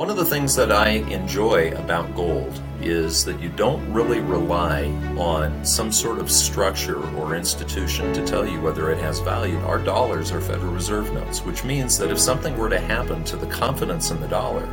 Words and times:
One 0.00 0.08
of 0.08 0.16
the 0.16 0.24
things 0.24 0.56
that 0.56 0.72
I 0.72 1.04
enjoy 1.12 1.72
about 1.72 2.16
gold 2.16 2.58
is 2.80 3.22
that 3.26 3.38
you 3.38 3.50
don't 3.50 3.92
really 3.92 4.20
rely 4.20 4.84
on 5.18 5.62
some 5.62 5.92
sort 5.92 6.20
of 6.20 6.30
structure 6.30 7.04
or 7.18 7.34
institution 7.34 8.10
to 8.14 8.24
tell 8.24 8.48
you 8.48 8.62
whether 8.62 8.90
it 8.90 8.98
has 9.00 9.20
value. 9.20 9.58
Our 9.58 9.78
dollars 9.78 10.32
are 10.32 10.40
Federal 10.40 10.72
Reserve 10.72 11.12
notes, 11.12 11.44
which 11.44 11.64
means 11.64 11.98
that 11.98 12.10
if 12.10 12.18
something 12.18 12.56
were 12.56 12.70
to 12.70 12.80
happen 12.80 13.24
to 13.24 13.36
the 13.36 13.44
confidence 13.48 14.10
in 14.10 14.18
the 14.22 14.28
dollar, 14.28 14.66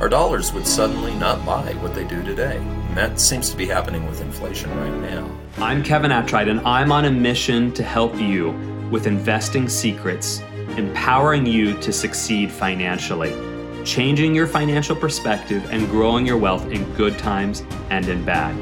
our 0.00 0.08
dollars 0.08 0.54
would 0.54 0.66
suddenly 0.66 1.14
not 1.16 1.44
buy 1.44 1.74
what 1.82 1.94
they 1.94 2.04
do 2.04 2.22
today. 2.22 2.56
And 2.56 2.96
that 2.96 3.20
seems 3.20 3.50
to 3.50 3.58
be 3.58 3.66
happening 3.66 4.06
with 4.06 4.22
inflation 4.22 4.74
right 4.78 5.12
now. 5.12 5.30
I'm 5.58 5.82
Kevin 5.82 6.10
Attride, 6.10 6.48
and 6.48 6.60
I'm 6.60 6.90
on 6.90 7.04
a 7.04 7.10
mission 7.10 7.70
to 7.72 7.82
help 7.82 8.18
you 8.18 8.52
with 8.90 9.06
investing 9.06 9.68
secrets, 9.68 10.40
empowering 10.78 11.44
you 11.44 11.78
to 11.82 11.92
succeed 11.92 12.50
financially 12.50 13.53
changing 13.84 14.34
your 14.34 14.46
financial 14.46 14.96
perspective 14.96 15.66
and 15.70 15.88
growing 15.88 16.26
your 16.26 16.38
wealth 16.38 16.66
in 16.70 16.90
good 16.94 17.18
times 17.18 17.62
and 17.90 18.08
in 18.08 18.24
bad. 18.24 18.54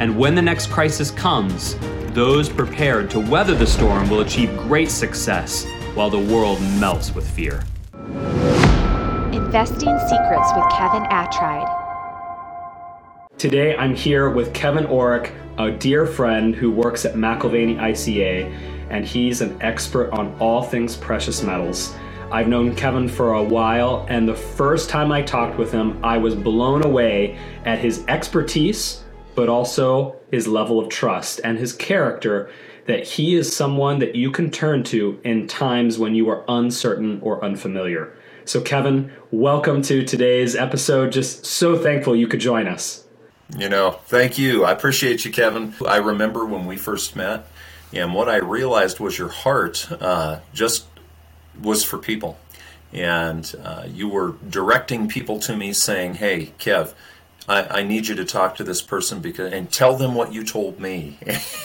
And 0.00 0.18
when 0.18 0.34
the 0.34 0.42
next 0.42 0.70
crisis 0.70 1.10
comes, 1.10 1.76
those 2.12 2.48
prepared 2.48 3.10
to 3.10 3.20
weather 3.20 3.54
the 3.54 3.66
storm 3.66 4.10
will 4.10 4.20
achieve 4.20 4.54
great 4.58 4.90
success 4.90 5.64
while 5.94 6.10
the 6.10 6.18
world 6.18 6.60
melts 6.78 7.14
with 7.14 7.28
fear. 7.28 7.64
Investing 9.32 9.98
Secrets 9.98 10.50
with 10.54 10.70
Kevin 10.72 11.04
Attride. 11.04 11.84
Today 13.38 13.76
I'm 13.76 13.94
here 13.94 14.30
with 14.30 14.52
Kevin 14.54 14.84
Orrick, 14.84 15.30
a 15.58 15.70
dear 15.70 16.06
friend 16.06 16.54
who 16.54 16.70
works 16.70 17.04
at 17.04 17.14
McAlvany 17.14 17.76
ICA, 17.76 18.50
and 18.90 19.04
he's 19.04 19.40
an 19.40 19.60
expert 19.62 20.10
on 20.12 20.34
all 20.38 20.62
things 20.62 20.96
precious 20.96 21.42
metals. 21.42 21.94
I've 22.30 22.48
known 22.48 22.74
Kevin 22.74 23.08
for 23.08 23.34
a 23.34 23.42
while, 23.42 24.04
and 24.08 24.28
the 24.28 24.34
first 24.34 24.90
time 24.90 25.12
I 25.12 25.22
talked 25.22 25.56
with 25.58 25.70
him, 25.70 26.04
I 26.04 26.18
was 26.18 26.34
blown 26.34 26.84
away 26.84 27.38
at 27.64 27.78
his 27.78 28.04
expertise, 28.08 29.04
but 29.36 29.48
also 29.48 30.16
his 30.32 30.48
level 30.48 30.80
of 30.80 30.88
trust 30.88 31.40
and 31.44 31.56
his 31.56 31.72
character 31.72 32.50
that 32.86 33.06
he 33.06 33.36
is 33.36 33.54
someone 33.54 34.00
that 34.00 34.16
you 34.16 34.32
can 34.32 34.50
turn 34.50 34.82
to 34.84 35.20
in 35.22 35.46
times 35.46 36.00
when 36.00 36.16
you 36.16 36.28
are 36.28 36.44
uncertain 36.48 37.20
or 37.22 37.44
unfamiliar. 37.44 38.12
So, 38.44 38.60
Kevin, 38.60 39.12
welcome 39.30 39.80
to 39.82 40.04
today's 40.04 40.56
episode. 40.56 41.12
Just 41.12 41.46
so 41.46 41.78
thankful 41.78 42.16
you 42.16 42.26
could 42.26 42.40
join 42.40 42.66
us. 42.66 43.04
You 43.56 43.68
know, 43.68 44.00
thank 44.06 44.36
you. 44.36 44.64
I 44.64 44.72
appreciate 44.72 45.24
you, 45.24 45.30
Kevin. 45.30 45.74
I 45.86 45.98
remember 45.98 46.44
when 46.44 46.66
we 46.66 46.76
first 46.76 47.14
met, 47.14 47.46
and 47.92 48.12
what 48.12 48.28
I 48.28 48.38
realized 48.38 48.98
was 48.98 49.16
your 49.16 49.28
heart 49.28 49.86
uh, 50.00 50.40
just 50.52 50.86
was 51.60 51.84
for 51.84 51.98
people. 51.98 52.38
And 52.92 53.52
uh, 53.62 53.86
you 53.92 54.08
were 54.08 54.34
directing 54.48 55.08
people 55.08 55.38
to 55.40 55.56
me 55.56 55.72
saying, 55.72 56.14
hey, 56.14 56.52
Kev, 56.58 56.94
I, 57.48 57.80
I, 57.80 57.82
need 57.82 58.08
you 58.08 58.14
to 58.16 58.24
talk 58.24 58.56
to 58.56 58.64
this 58.64 58.82
person 58.82 59.20
because 59.20 59.52
and 59.52 59.70
tell 59.70 59.96
them 59.96 60.14
what 60.14 60.32
you 60.32 60.44
told 60.44 60.80
me. 60.80 61.18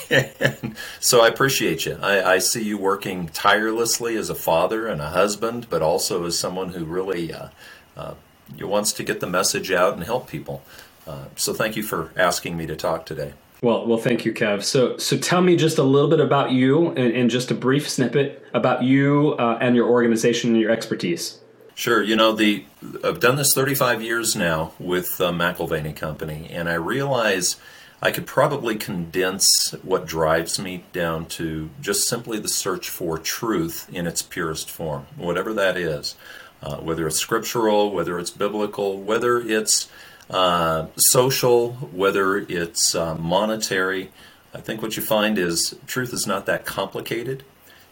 so 0.99 1.21
I 1.21 1.27
appreciate 1.27 1.85
you. 1.85 1.97
I, 2.01 2.33
I, 2.33 2.37
see 2.39 2.63
you 2.63 2.77
working 2.77 3.27
tirelessly 3.29 4.15
as 4.15 4.29
a 4.29 4.35
father 4.35 4.87
and 4.87 5.01
a 5.01 5.09
husband, 5.09 5.67
but 5.69 5.81
also 5.81 6.25
as 6.25 6.37
someone 6.37 6.69
who 6.69 6.85
really 6.85 7.33
uh, 7.33 7.49
uh, 7.97 8.13
wants 8.59 8.93
to 8.93 9.03
get 9.03 9.19
the 9.21 9.27
message 9.27 9.71
out 9.71 9.93
and 9.93 10.03
help 10.03 10.27
people. 10.27 10.63
Uh, 11.07 11.25
so 11.35 11.53
thank 11.53 11.75
you 11.75 11.83
for 11.83 12.11
asking 12.15 12.57
me 12.57 12.67
to 12.67 12.75
talk 12.75 13.05
today. 13.05 13.33
Well, 13.61 13.85
well, 13.85 13.99
thank 13.99 14.25
you, 14.25 14.33
Kev. 14.33 14.63
So, 14.63 14.97
so 14.97 15.15
tell 15.17 15.41
me 15.41 15.55
just 15.55 15.77
a 15.77 15.83
little 15.83 16.09
bit 16.09 16.19
about 16.19 16.51
you, 16.51 16.87
and, 16.89 17.13
and 17.13 17.29
just 17.29 17.51
a 17.51 17.53
brief 17.53 17.87
snippet 17.87 18.43
about 18.55 18.81
you 18.81 19.35
uh, 19.37 19.59
and 19.61 19.75
your 19.75 19.87
organization 19.87 20.51
and 20.51 20.59
your 20.59 20.71
expertise. 20.71 21.39
Sure. 21.75 22.01
You 22.01 22.15
know, 22.15 22.31
the 22.31 22.65
I've 23.03 23.19
done 23.19 23.35
this 23.35 23.53
35 23.53 24.01
years 24.01 24.35
now 24.35 24.73
with 24.79 25.11
McAlvany 25.19 25.95
Company, 25.95 26.49
and 26.51 26.69
I 26.69 26.73
realize 26.73 27.57
I 28.01 28.09
could 28.09 28.25
probably 28.25 28.75
condense 28.75 29.75
what 29.83 30.07
drives 30.07 30.57
me 30.57 30.83
down 30.91 31.27
to 31.27 31.69
just 31.79 32.07
simply 32.07 32.39
the 32.39 32.49
search 32.49 32.89
for 32.89 33.19
truth 33.19 33.87
in 33.93 34.07
its 34.07 34.23
purest 34.23 34.71
form, 34.71 35.05
whatever 35.15 35.53
that 35.53 35.77
is, 35.77 36.15
uh, 36.63 36.77
whether 36.77 37.05
it's 37.05 37.17
scriptural, 37.17 37.91
whether 37.91 38.17
it's 38.17 38.31
biblical, 38.31 38.99
whether 38.99 39.39
it's 39.39 39.87
uh, 40.29 40.87
social, 40.97 41.73
whether 41.73 42.37
it's 42.37 42.95
uh, 42.95 43.15
monetary. 43.15 44.11
I 44.53 44.61
think 44.61 44.81
what 44.81 44.97
you 44.97 45.03
find 45.03 45.37
is 45.37 45.75
truth 45.87 46.13
is 46.13 46.27
not 46.27 46.45
that 46.45 46.65
complicated. 46.65 47.43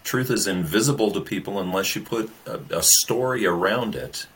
Truth 0.04 0.32
is 0.32 0.48
invisible 0.48 1.12
to 1.12 1.22
people 1.22 1.60
unless 1.60 1.96
you 1.96 2.02
put 2.02 2.32
a, 2.46 2.60
a 2.78 2.82
story 2.82 3.46
around 3.46 3.96
it, 3.96 4.28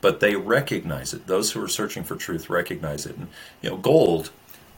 but 0.00 0.20
they 0.20 0.34
recognize 0.36 1.14
it. 1.14 1.26
Those 1.26 1.52
who 1.52 1.62
are 1.62 1.68
searching 1.68 2.04
for 2.04 2.16
truth 2.16 2.50
recognize 2.50 3.06
it. 3.06 3.16
And, 3.16 3.28
you 3.62 3.70
know, 3.70 3.76
gold 3.76 4.30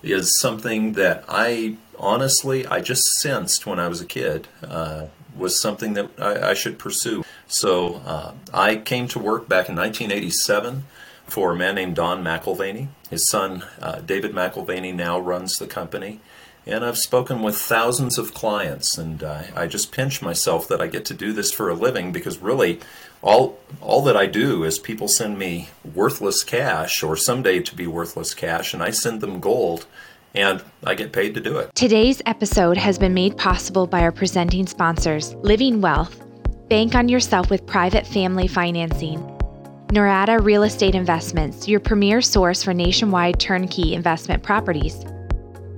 is 0.03 0.39
something 0.39 0.93
that 0.93 1.25
I 1.29 1.77
honestly 1.99 2.67
I 2.67 2.81
just 2.81 3.03
sensed 3.21 3.67
when 3.67 3.79
I 3.79 3.89
was 3.89 4.01
a 4.01 4.07
kid 4.07 4.47
uh, 4.63 5.07
was 5.37 5.61
something 5.61 5.95
that 5.95 6.11
I, 6.19 6.51
I 6.51 6.55
should 6.55 6.79
pursue. 6.79 7.25
So 7.47 7.97
uh, 8.07 8.33
I 8.53 8.77
came 8.77 9.09
to 9.09 9.19
work 9.19 9.49
back 9.49 9.69
in 9.69 9.77
1987 9.77 10.85
for 11.27 11.53
a 11.53 11.57
man 11.57 11.75
named 11.75 11.97
Don 11.97 12.23
McAlvany. 12.23 12.89
His 13.11 13.29
son, 13.29 13.65
uh, 13.81 14.01
David 14.01 14.33
McAlvany, 14.33 14.95
now 14.95 15.19
runs 15.19 15.57
the 15.57 15.67
company. 15.67 16.21
And 16.67 16.83
I've 16.83 16.97
spoken 16.97 17.43
with 17.43 17.57
thousands 17.57 18.17
of 18.17 18.33
clients, 18.33 18.97
and 18.97 19.23
uh, 19.23 19.43
I 19.55 19.67
just 19.67 19.93
pinch 19.93 20.23
myself 20.23 20.67
that 20.69 20.81
I 20.81 20.87
get 20.87 21.05
to 21.07 21.15
do 21.15 21.35
this 21.35 21.53
for 21.53 21.69
a 21.69 21.75
living 21.75 22.11
because 22.11 22.39
really, 22.39 22.81
all 23.23 23.59
all 23.83 24.03
that 24.05 24.17
I 24.17 24.25
do 24.25 24.65
is 24.65 24.79
people 24.79 25.07
send 25.07 25.39
me 25.39 25.69
worthless 25.95 26.43
cash 26.43 27.03
or 27.03 27.17
someday 27.17 27.61
to 27.61 27.75
be 27.77 27.87
worthless 27.87 28.33
cash, 28.33 28.73
and 28.73 28.83
I 28.83 28.91
send 28.91 29.21
them 29.21 29.41
gold, 29.41 29.85
and 30.35 30.63
I 30.83 30.95
get 30.95 31.13
paid 31.13 31.35
to 31.35 31.41
do 31.41 31.59
it. 31.59 31.75
Today's 31.75 32.23
episode 32.25 32.79
has 32.79 32.99
been 32.99 33.13
made 33.13 33.37
possible 33.37 33.87
by 33.87 34.01
our 34.01 34.13
presenting 34.13 34.67
sponsors, 34.67 35.35
Living 35.35 35.83
Wealth. 35.83 36.19
Bank 36.71 36.95
on 36.95 37.11
yourself 37.11 37.51
with 37.51 37.67
private 37.67 38.07
family 38.07 38.49
financing. 38.49 39.34
Norada 39.95 40.45
Real 40.45 40.65
Estate 40.65 40.97
Investments, 40.97 41.69
your 41.69 41.79
premier 41.79 42.21
source 42.21 42.65
for 42.65 42.75
nationwide 42.75 43.39
turnkey 43.39 43.95
investment 43.95 44.43
properties. 44.43 45.05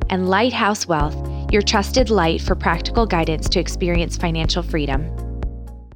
And 0.09 0.31
Lighthouse 0.31 0.87
Wealth, 0.87 1.15
your 1.53 1.61
trusted 1.61 2.09
light 2.09 2.41
for 2.41 2.55
practical 2.55 3.05
guidance 3.05 3.47
to 3.51 3.61
experience 3.61 4.17
financial 4.17 4.63
freedom. 4.63 5.07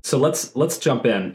So 0.02 0.18
let's 0.18 0.54
let's 0.54 0.76
jump 0.76 1.06
in. 1.06 1.34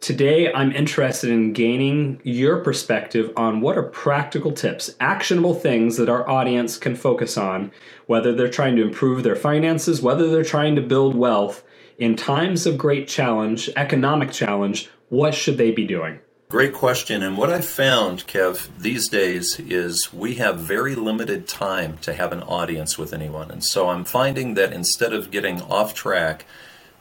Today 0.00 0.50
I'm 0.50 0.72
interested 0.72 1.28
in 1.28 1.52
gaining 1.52 2.22
your 2.24 2.60
perspective 2.60 3.30
on 3.36 3.60
what 3.60 3.76
are 3.76 3.82
practical 3.82 4.52
tips, 4.52 4.94
actionable 5.00 5.52
things 5.52 5.98
that 5.98 6.08
our 6.08 6.26
audience 6.26 6.78
can 6.78 6.96
focus 6.96 7.36
on, 7.36 7.70
whether 8.06 8.34
they're 8.34 8.48
trying 8.48 8.76
to 8.76 8.82
improve 8.82 9.24
their 9.24 9.36
finances, 9.36 10.00
whether 10.00 10.30
they're 10.30 10.42
trying 10.42 10.74
to 10.76 10.80
build 10.80 11.14
wealth 11.14 11.64
in 11.98 12.16
times 12.16 12.66
of 12.66 12.78
great 12.78 13.08
challenge, 13.08 13.70
economic 13.76 14.32
challenge, 14.32 14.90
what 15.08 15.34
should 15.34 15.58
they 15.58 15.70
be 15.70 15.86
doing? 15.86 16.18
Great 16.48 16.74
question. 16.74 17.22
And 17.22 17.36
what 17.36 17.50
I've 17.50 17.64
found, 17.66 18.26
Kev, 18.26 18.68
these 18.78 19.08
days 19.08 19.58
is 19.58 20.12
we 20.12 20.34
have 20.34 20.58
very 20.58 20.94
limited 20.94 21.48
time 21.48 21.98
to 21.98 22.14
have 22.14 22.32
an 22.32 22.42
audience 22.42 22.96
with 22.96 23.12
anyone. 23.12 23.50
And 23.50 23.64
so 23.64 23.88
I'm 23.88 24.04
finding 24.04 24.54
that 24.54 24.72
instead 24.72 25.12
of 25.12 25.30
getting 25.30 25.62
off 25.62 25.94
track, 25.94 26.44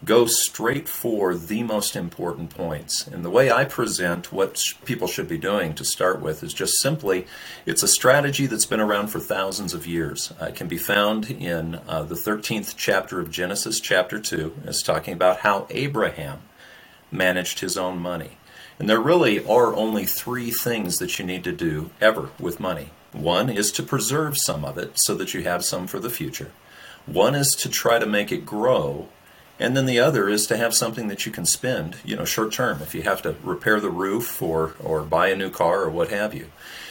go 0.06 0.26
straight 0.26 0.90
for 0.90 1.36
the 1.36 1.64
most 1.64 1.96
important 1.96 2.50
points. 2.50 3.08
And 3.08 3.24
the 3.24 3.30
way 3.30 3.52
I 3.52 3.66
present 3.66 4.32
what 4.32 4.62
people 4.86 5.08
should 5.08 5.28
be 5.28 5.38
doing 5.38 5.74
to 5.76 5.86
start 5.86 6.22
with 6.22 6.44
is 6.44 6.54
just 6.54 6.82
simply 6.82 7.26
it's 7.66 7.84
a 7.84 7.88
strategy 7.88 8.46
that's 8.46 8.66
been 8.66 8.80
around 8.80 9.08
for 9.08 9.20
thousands 9.20 9.74
of 9.74 9.88
years. 9.88 10.34
Uh, 10.42 10.46
it 10.46 10.56
can 10.56 10.68
be 10.68 10.78
found 10.78 11.30
in 11.30 11.76
uh, 11.88 12.04
the 12.04 12.16
13th 12.16 12.76
chapter 12.78 13.20
of 13.20 13.32
Genesis, 13.32 13.80
chapter 13.80 14.20
2. 14.20 14.54
It's 14.66 14.84
talking 14.84 15.14
about 15.14 15.40
how 15.40 15.68
Abraham 15.70 16.42
managed 17.12 17.60
his 17.60 17.78
own 17.78 18.00
money. 18.00 18.38
And 18.80 18.90
there 18.90 19.00
really 19.00 19.46
are 19.46 19.74
only 19.76 20.06
three 20.06 20.52
things 20.52 20.98
that 20.98 21.20
you 21.20 21.26
need 21.26 21.44
to 21.44 21.52
do 21.52 21.92
ever 22.02 22.30
with 22.40 22.60
money. 22.60 22.90
One 23.12 23.50
is 23.50 23.72
to 23.74 23.84
preserve 23.84 24.38
some 24.38 24.66
of 24.66 24.78
it 24.78 24.94
so 24.96 25.14
that 25.16 25.34
you 25.34 25.44
have 25.44 25.64
some 25.64 25.86
for 25.86 26.00
the 26.00 26.10
future. 26.10 26.52
One 27.06 27.36
is 27.36 27.50
to 27.60 27.70
try 27.70 28.00
to 28.00 28.06
make 28.06 28.32
it 28.32 28.46
grow. 28.46 29.10
And 29.60 29.78
then 29.78 29.86
the 29.86 30.00
other 30.00 30.28
is 30.28 30.48
to 30.48 30.58
have 30.58 30.74
something 30.74 31.08
that 31.08 31.26
you 31.26 31.32
can 31.32 31.46
spend, 31.46 31.98
you 32.04 32.16
know, 32.16 32.26
short 32.26 32.52
term 32.52 32.82
if 32.82 32.96
you 32.96 33.04
have 33.04 33.22
to 33.22 33.36
repair 33.44 33.80
the 33.80 33.90
roof 33.90 34.42
or, 34.42 34.76
or 34.84 35.04
buy 35.04 35.28
a 35.28 35.36
new 35.36 35.50
car 35.50 35.84
or 35.84 35.90
what 35.90 36.10
have 36.10 36.34
you. 36.34 36.48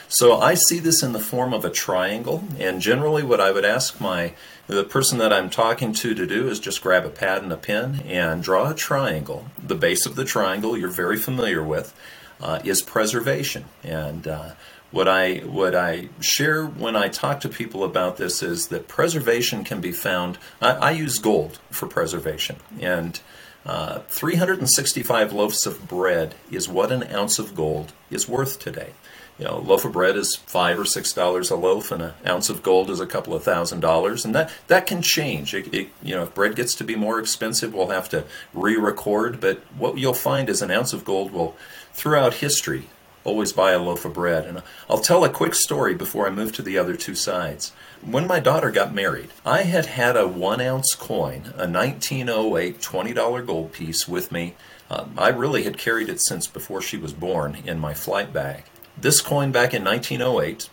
So 0.09 0.39
I 0.39 0.55
see 0.55 0.79
this 0.79 1.03
in 1.03 1.13
the 1.13 1.19
form 1.19 1.55
of 1.55 1.65
a 1.65 1.71
triangle, 1.71 2.45
and 2.59 2.83
generally 2.83 3.23
what 3.23 3.41
I 3.41 3.51
would 3.51 3.65
ask 3.65 3.99
my 3.99 4.35
the 4.67 4.85
person 4.85 5.17
that 5.19 5.33
I'm 5.33 5.49
talking 5.49 5.95
to 5.95 6.15
to 6.15 6.27
do 6.27 6.49
is 6.49 6.61
just 6.61 6.83
grab 6.83 7.07
a 7.07 7.09
pad 7.09 7.43
and 7.43 7.51
a 7.51 7.57
pen 7.57 8.03
and 8.07 8.43
draw 8.43 8.71
a 8.71 8.75
triangle. 8.75 9.47
The 9.59 9.75
base 9.75 10.05
of 10.05 10.15
the 10.15 10.27
triangle 10.27 10.77
you're 10.77 10.91
very 10.91 11.17
familiar 11.17 11.63
with 11.63 11.95
uh, 12.43 12.61
is 12.63 12.83
preservation, 12.83 13.65
and 13.83 14.29
uh, 14.29 14.51
what 14.93 15.09
I 15.09 15.39
what 15.39 15.75
I 15.75 16.09
share 16.21 16.65
when 16.65 16.95
I 16.95 17.09
talk 17.09 17.41
to 17.41 17.49
people 17.49 17.83
about 17.83 18.17
this 18.19 18.43
is 18.43 18.69
that 18.69 18.87
preservation 18.87 19.65
can 19.65 19.81
be 19.81 19.93
found. 19.93 20.39
I, 20.61 20.71
I 20.71 20.91
use 20.93 21.19
gold 21.19 21.59
for 21.71 21.87
preservation, 21.89 22.57
and 22.81 23.21
Uh, 23.65 24.01
365 24.09 25.33
loaves 25.33 25.67
of 25.67 25.87
bread 25.87 26.35
is 26.51 26.69
what 26.69 26.91
an 26.91 27.05
ounce 27.15 27.39
of 27.39 27.55
gold 27.55 27.93
is 28.11 28.29
worth 28.29 28.59
today. 28.59 28.91
You 29.39 29.45
know, 29.45 29.59
a 29.59 29.61
loaf 29.61 29.85
of 29.85 29.93
bread 29.93 30.17
is 30.17 30.35
five 30.47 30.79
or 30.81 30.85
six 30.85 31.13
dollars 31.13 31.49
a 31.51 31.55
loaf, 31.57 31.93
and 31.93 32.03
an 32.03 32.13
ounce 32.27 32.51
of 32.51 32.63
gold 32.65 32.91
is 32.91 32.99
a 32.99 33.07
couple 33.07 33.35
of 33.35 33.45
thousand 33.45 33.79
dollars, 33.79 34.25
and 34.25 34.35
that 34.35 34.51
that 34.67 34.87
can 34.89 35.01
change. 35.01 35.55
It, 35.55 35.73
it, 35.73 35.89
you 36.03 36.15
know, 36.17 36.25
if 36.25 36.35
bread 36.35 36.57
gets 36.57 36.75
to 36.75 36.85
be 36.85 36.97
more 36.97 37.21
expensive, 37.21 37.73
we'll 37.73 37.89
have 37.91 38.09
to 38.11 38.25
re-record. 38.53 39.41
But 39.41 39.61
what 39.79 39.97
you'll 39.97 40.13
find 40.13 40.49
is 40.51 40.61
an 40.61 40.73
ounce 40.73 40.93
of 40.93 41.05
gold 41.05 41.31
will, 41.33 41.55
throughout 41.93 42.35
history, 42.35 42.89
always 43.25 43.53
buy 43.53 43.73
a 43.73 43.79
loaf 43.79 44.05
of 44.05 44.15
bread. 44.15 44.47
And 44.47 44.63
I'll 44.89 44.99
tell 44.99 45.25
a 45.25 45.31
quick 45.31 45.55
story 45.55 45.95
before 45.95 46.27
I 46.27 46.31
move 46.31 46.53
to 46.53 46.63
the 46.63 46.79
other 46.79 46.97
two 46.97 47.15
sides. 47.15 47.73
When 48.03 48.27
my 48.27 48.41
daughter 48.41 48.71
got 48.71 48.95
married, 48.95 49.31
I 49.45 49.63
had 49.63 49.87
had 49.87 50.17
a 50.17 50.27
one 50.27 50.61
ounce 50.61 50.95
coin, 50.95 51.53
a 51.57 51.69
1908 51.69 52.81
$20 52.81 53.47
gold 53.47 53.73
piece 53.73 54.09
with 54.09 54.33
me. 54.33 54.55
Uh, 54.91 55.07
I 55.17 55.29
really 55.29 55.63
had 55.63 55.79
carried 55.79 56.09
it 56.09 56.21
since 56.21 56.47
before 56.47 56.83
she 56.83 56.97
was 56.97 57.13
born 57.13 57.57
in 57.65 57.79
my 57.79 57.95
flight 57.95 58.33
bag. 58.33 58.65
This 58.97 59.21
coin 59.21 59.53
back 59.53 59.73
in 59.73 59.85
1908 59.85 60.69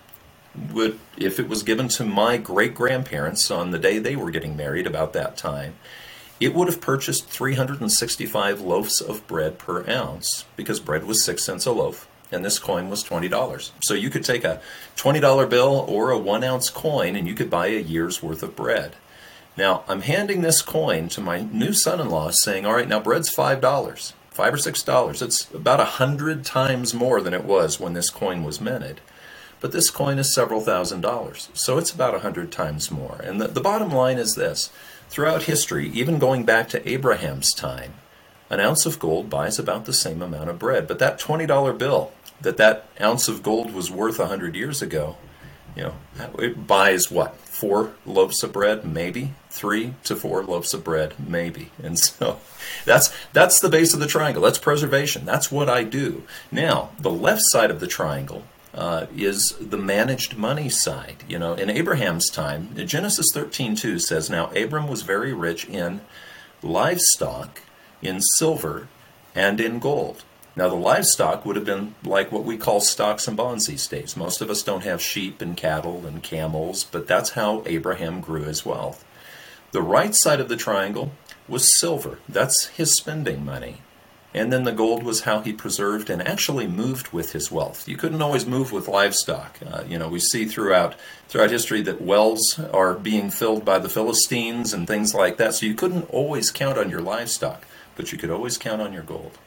would, 0.74 1.00
if 1.18 1.40
it 1.40 1.48
was 1.48 1.64
given 1.64 1.88
to 1.90 2.04
my 2.04 2.38
great 2.38 2.76
grandparents 2.76 3.50
on 3.50 3.72
the 3.72 3.80
day 3.80 4.00
they 4.00 4.16
were 4.16 4.32
getting 4.32 4.58
married 4.58 4.88
about 4.88 5.14
that 5.14 5.38
time, 5.38 5.76
it 6.40 6.54
would 6.54 6.68
have 6.68 6.82
purchased 6.82 7.28
365 7.28 8.60
loaves 8.62 9.02
of 9.02 9.26
bread 9.28 9.58
per 9.58 9.88
ounce 9.90 10.46
because 10.56 10.80
bread 10.80 11.06
was 11.06 11.24
six 11.24 11.46
cents 11.46 11.66
a 11.66 11.72
loaf 11.72 12.09
and 12.32 12.46
this 12.46 12.60
coin 12.60 12.90
was 12.90 13.04
$20. 13.04 13.72
So 13.82 13.94
you 13.94 14.10
could 14.10 14.24
take 14.24 14.44
a 14.44 14.62
$20 14.96 15.50
bill 15.50 15.86
or 15.88 16.12
a 16.12 16.18
one 16.18 16.44
ounce 16.44 16.70
coin 16.70 17.16
and 17.16 17.28
you 17.28 17.34
could 17.34 17.50
buy 17.50 17.68
a 17.68 17.82
year's 17.82 18.22
worth 18.22 18.44
of 18.44 18.56
bread. 18.56 18.96
Now, 19.58 19.84
I'm 19.88 20.02
handing 20.02 20.42
this 20.42 20.62
coin 20.62 21.10
to 21.10 21.22
my 21.22 21.42
new 21.42 21.74
son 21.74 22.00
in 22.00 22.10
law 22.10 22.30
saying, 22.32 22.66
All 22.66 22.74
right, 22.74 22.88
now 22.88 23.00
bread's 23.00 23.34
$5 23.34 24.14
five 24.40 24.54
or 24.54 24.58
six 24.58 24.82
dollars. 24.84 25.22
It's 25.22 25.52
about 25.54 25.82
a 25.82 26.00
hundred 26.00 26.46
times 26.46 26.94
more 26.94 27.20
than 27.20 27.34
it 27.34 27.44
was 27.44 27.78
when 27.78 27.92
this 27.92 28.10
coin 28.10 28.46
was 28.46 28.62
minted. 28.62 29.02
But 29.60 29.74
this 29.74 29.90
coin 29.90 30.18
is 30.18 30.34
several 30.34 30.62
thousand 30.62 31.02
dollars, 31.02 31.50
so 31.54 31.78
it's 31.78 31.92
about 31.92 32.16
a 32.16 32.20
hundred 32.20 32.50
times 32.50 32.90
more. 32.90 33.20
And 33.22 33.42
the, 33.42 33.50
the 33.50 33.60
bottom 33.60 33.92
line 33.92 34.18
is 34.18 34.36
this 34.36 34.72
throughout 35.10 35.44
history, 35.44 35.90
even 35.90 36.20
going 36.20 36.46
back 36.46 36.70
to 36.70 36.90
Abraham's 36.90 37.52
time, 37.54 37.96
an 38.50 38.60
ounce 38.60 38.86
of 38.86 39.00
gold 39.00 39.30
buys 39.30 39.60
about 39.60 39.86
the 39.86 39.94
same 39.94 40.22
amount 40.22 40.50
of 40.50 40.60
bread. 40.60 40.88
But 40.88 41.00
that 41.00 41.20
$20 41.20 41.78
bill 41.78 42.12
that 42.42 42.58
that 42.58 42.86
ounce 43.02 43.28
of 43.28 43.44
gold 43.44 43.74
was 43.74 43.92
worth 43.92 44.18
a 44.20 44.24
100 44.24 44.56
years 44.56 44.82
ago, 44.82 45.18
you 45.76 45.84
know, 45.84 45.94
it 46.40 46.68
buys 46.68 47.12
what? 47.12 47.36
Four 47.38 47.94
loaves 48.06 48.44
of 48.44 48.54
bread, 48.54 48.86
maybe 48.86 49.34
three 49.50 49.94
to 50.06 50.16
four 50.16 50.44
loaves 50.44 50.74
of 50.74 50.84
bread, 50.84 51.14
maybe. 51.20 51.72
And 51.84 51.98
so 51.98 52.40
that's 52.86 53.14
that's 53.34 53.60
the 53.60 53.70
base 53.70 53.94
of 53.94 54.00
the 54.00 54.08
triangle. 54.08 54.42
That's 54.42 54.58
preservation. 54.58 55.26
That's 55.26 55.52
what 55.52 55.70
I 55.70 55.84
do. 55.84 56.24
Now, 56.52 56.90
the 57.00 57.12
left 57.12 57.42
side 57.46 57.72
of 57.72 57.80
the 57.80 57.88
triangle 57.88 58.44
uh, 58.74 59.08
is 59.16 59.56
the 59.60 59.78
managed 59.78 60.38
money 60.38 60.70
side. 60.70 61.24
You 61.28 61.40
know, 61.40 61.54
in 61.54 61.70
Abraham's 61.70 62.30
time, 62.30 62.70
Genesis 62.76 63.28
13:2 63.34 64.00
says, 64.00 64.30
"Now 64.30 64.52
Abram 64.52 64.88
was 64.88 65.02
very 65.02 65.34
rich 65.34 65.66
in 65.66 66.02
livestock, 66.62 67.62
in 68.02 68.22
silver, 68.22 68.88
and 69.36 69.60
in 69.60 69.80
gold." 69.80 70.24
Now, 70.56 70.68
the 70.68 70.76
livestock 70.76 71.46
would 71.46 71.56
have 71.56 71.66
been 71.66 71.96
like 72.04 72.32
what 72.32 72.44
we 72.44 72.58
call 72.58 72.82
stocks 72.82 73.28
and 73.28 73.38
bonds 73.38 73.68
these 73.68 73.88
days. 73.88 74.18
Most 74.18 74.42
of 74.42 74.50
us 74.50 74.62
don't 74.62 74.84
have 74.84 75.02
sheep 75.02 75.42
and 75.42 75.56
cattle 75.56 76.06
and 76.06 76.22
camels, 76.22 76.84
but 76.84 77.08
that's 77.08 77.30
how 77.32 77.64
Abraham 77.66 78.20
grew 78.20 78.44
his 78.44 78.66
wealth. 78.66 79.06
The 79.72 79.82
right 79.82 80.14
side 80.16 80.40
of 80.40 80.50
the 80.50 80.58
triangle 80.58 81.12
was 81.48 81.80
silver. 81.80 82.20
That's 82.28 82.68
his 82.68 82.94
spending 82.94 83.46
money. 83.46 83.78
And 84.34 84.54
then 84.54 84.64
the 84.64 84.72
gold 84.72 85.04
was 85.04 85.22
how 85.22 85.42
he 85.42 85.54
preserved 85.54 86.10
and 86.10 86.28
actually 86.28 86.68
moved 86.68 87.12
with 87.12 87.32
his 87.32 87.52
wealth. 87.52 87.88
You 87.88 87.98
couldn't 87.98 88.22
always 88.22 88.46
move 88.46 88.72
with 88.72 88.88
livestock. 88.88 89.58
Uh, 89.66 89.84
you 89.88 89.98
know, 89.98 90.08
we 90.08 90.20
see 90.20 90.46
throughout 90.46 90.96
throughout 91.28 91.50
history 91.50 91.82
that 91.84 92.02
wells 92.02 92.60
are 92.72 92.94
being 92.94 93.32
filled 93.32 93.66
by 93.66 93.80
the 93.80 93.90
Philistines 93.90 94.74
and 94.74 94.86
things 94.86 95.16
like 95.16 95.38
that. 95.38 95.56
So 95.56 95.66
you 95.66 95.74
couldn't 95.74 96.10
always 96.12 96.52
count 96.52 96.78
on 96.78 96.92
your 96.92 97.02
livestock, 97.02 97.66
but 98.00 98.14
you 98.14 98.18
could 98.18 98.32
always 98.32 98.58
count 98.58 98.82
on 98.82 98.94
your 98.94 99.04
gold. 99.04 99.38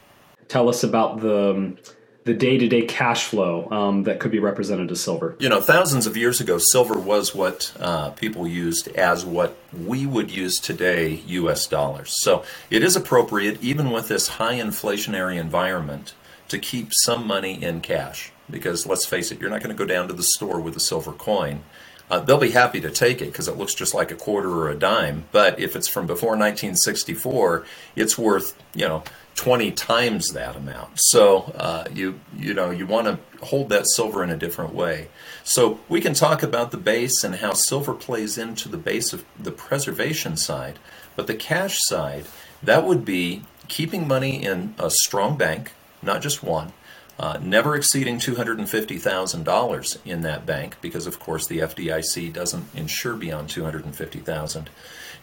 Tell 0.47 0.69
us 0.69 0.83
about 0.83 1.21
the 1.21 1.55
um, 1.55 1.77
the 2.23 2.35
day 2.35 2.55
to 2.59 2.67
day 2.67 2.83
cash 2.83 3.25
flow 3.25 3.67
um, 3.71 4.03
that 4.03 4.19
could 4.19 4.29
be 4.29 4.37
represented 4.37 4.91
as 4.91 5.01
silver? 5.01 5.35
You 5.39 5.49
know, 5.49 5.59
thousands 5.59 6.05
of 6.05 6.15
years 6.15 6.39
ago, 6.39 6.59
silver 6.59 6.99
was 6.99 7.33
what 7.33 7.73
uh, 7.79 8.11
people 8.11 8.47
used 8.47 8.89
as 8.89 9.25
what 9.25 9.57
we 9.73 10.05
would 10.05 10.29
use 10.29 10.59
today 10.59 11.23
US 11.25 11.65
dollars. 11.65 12.13
So 12.21 12.43
it 12.69 12.83
is 12.83 12.95
appropriate, 12.95 13.57
even 13.63 13.89
with 13.89 14.07
this 14.07 14.27
high 14.27 14.59
inflationary 14.59 15.37
environment, 15.39 16.13
to 16.49 16.59
keep 16.59 16.89
some 16.91 17.25
money 17.25 17.61
in 17.61 17.81
cash. 17.81 18.31
Because 18.51 18.85
let's 18.85 19.07
face 19.07 19.31
it, 19.31 19.41
you're 19.41 19.49
not 19.49 19.63
going 19.63 19.75
to 19.75 19.83
go 19.83 19.91
down 19.91 20.07
to 20.09 20.13
the 20.13 20.21
store 20.21 20.59
with 20.59 20.77
a 20.77 20.79
silver 20.79 21.11
coin. 21.11 21.63
Uh, 22.09 22.19
they'll 22.19 22.37
be 22.37 22.51
happy 22.51 22.79
to 22.81 22.91
take 22.91 23.21
it 23.21 23.25
because 23.25 23.47
it 23.47 23.57
looks 23.57 23.73
just 23.73 23.93
like 23.93 24.11
a 24.11 24.15
quarter 24.15 24.49
or 24.49 24.69
a 24.69 24.75
dime. 24.75 25.25
But 25.31 25.59
if 25.59 25.75
it's 25.75 25.87
from 25.87 26.05
before 26.05 26.31
1964, 26.31 27.65
it's 27.95 28.17
worth, 28.17 28.55
you 28.75 28.87
know, 28.87 29.03
20 29.35 29.71
times 29.71 30.29
that 30.33 30.55
amount. 30.55 30.91
So 30.95 31.53
uh, 31.55 31.85
you 31.91 32.19
you 32.37 32.53
know 32.53 32.69
you 32.69 32.85
want 32.85 33.07
to 33.07 33.45
hold 33.45 33.69
that 33.69 33.87
silver 33.87 34.23
in 34.23 34.29
a 34.29 34.37
different 34.37 34.73
way. 34.73 35.07
So 35.43 35.79
we 35.89 36.01
can 36.01 36.13
talk 36.13 36.43
about 36.43 36.71
the 36.71 36.77
base 36.77 37.23
and 37.23 37.35
how 37.35 37.53
silver 37.53 37.93
plays 37.93 38.37
into 38.37 38.69
the 38.69 38.77
base 38.77 39.11
of 39.11 39.25
the 39.39 39.51
preservation 39.51 40.37
side, 40.37 40.77
but 41.15 41.27
the 41.27 41.35
cash 41.35 41.77
side 41.81 42.25
that 42.61 42.85
would 42.85 43.03
be 43.03 43.43
keeping 43.67 44.07
money 44.07 44.43
in 44.43 44.75
a 44.79 44.89
strong 44.89 45.37
bank, 45.37 45.73
not 46.01 46.21
just 46.21 46.43
one. 46.43 46.71
Uh, 47.19 47.37
never 47.41 47.75
exceeding 47.75 48.17
$250,000 48.17 49.97
in 50.05 50.21
that 50.21 50.45
bank 50.47 50.75
because 50.81 51.05
of 51.05 51.19
course 51.19 51.45
the 51.45 51.59
FDIC 51.59 52.33
doesn't 52.33 52.65
insure 52.75 53.15
beyond 53.15 53.49
250,000. 53.49 54.69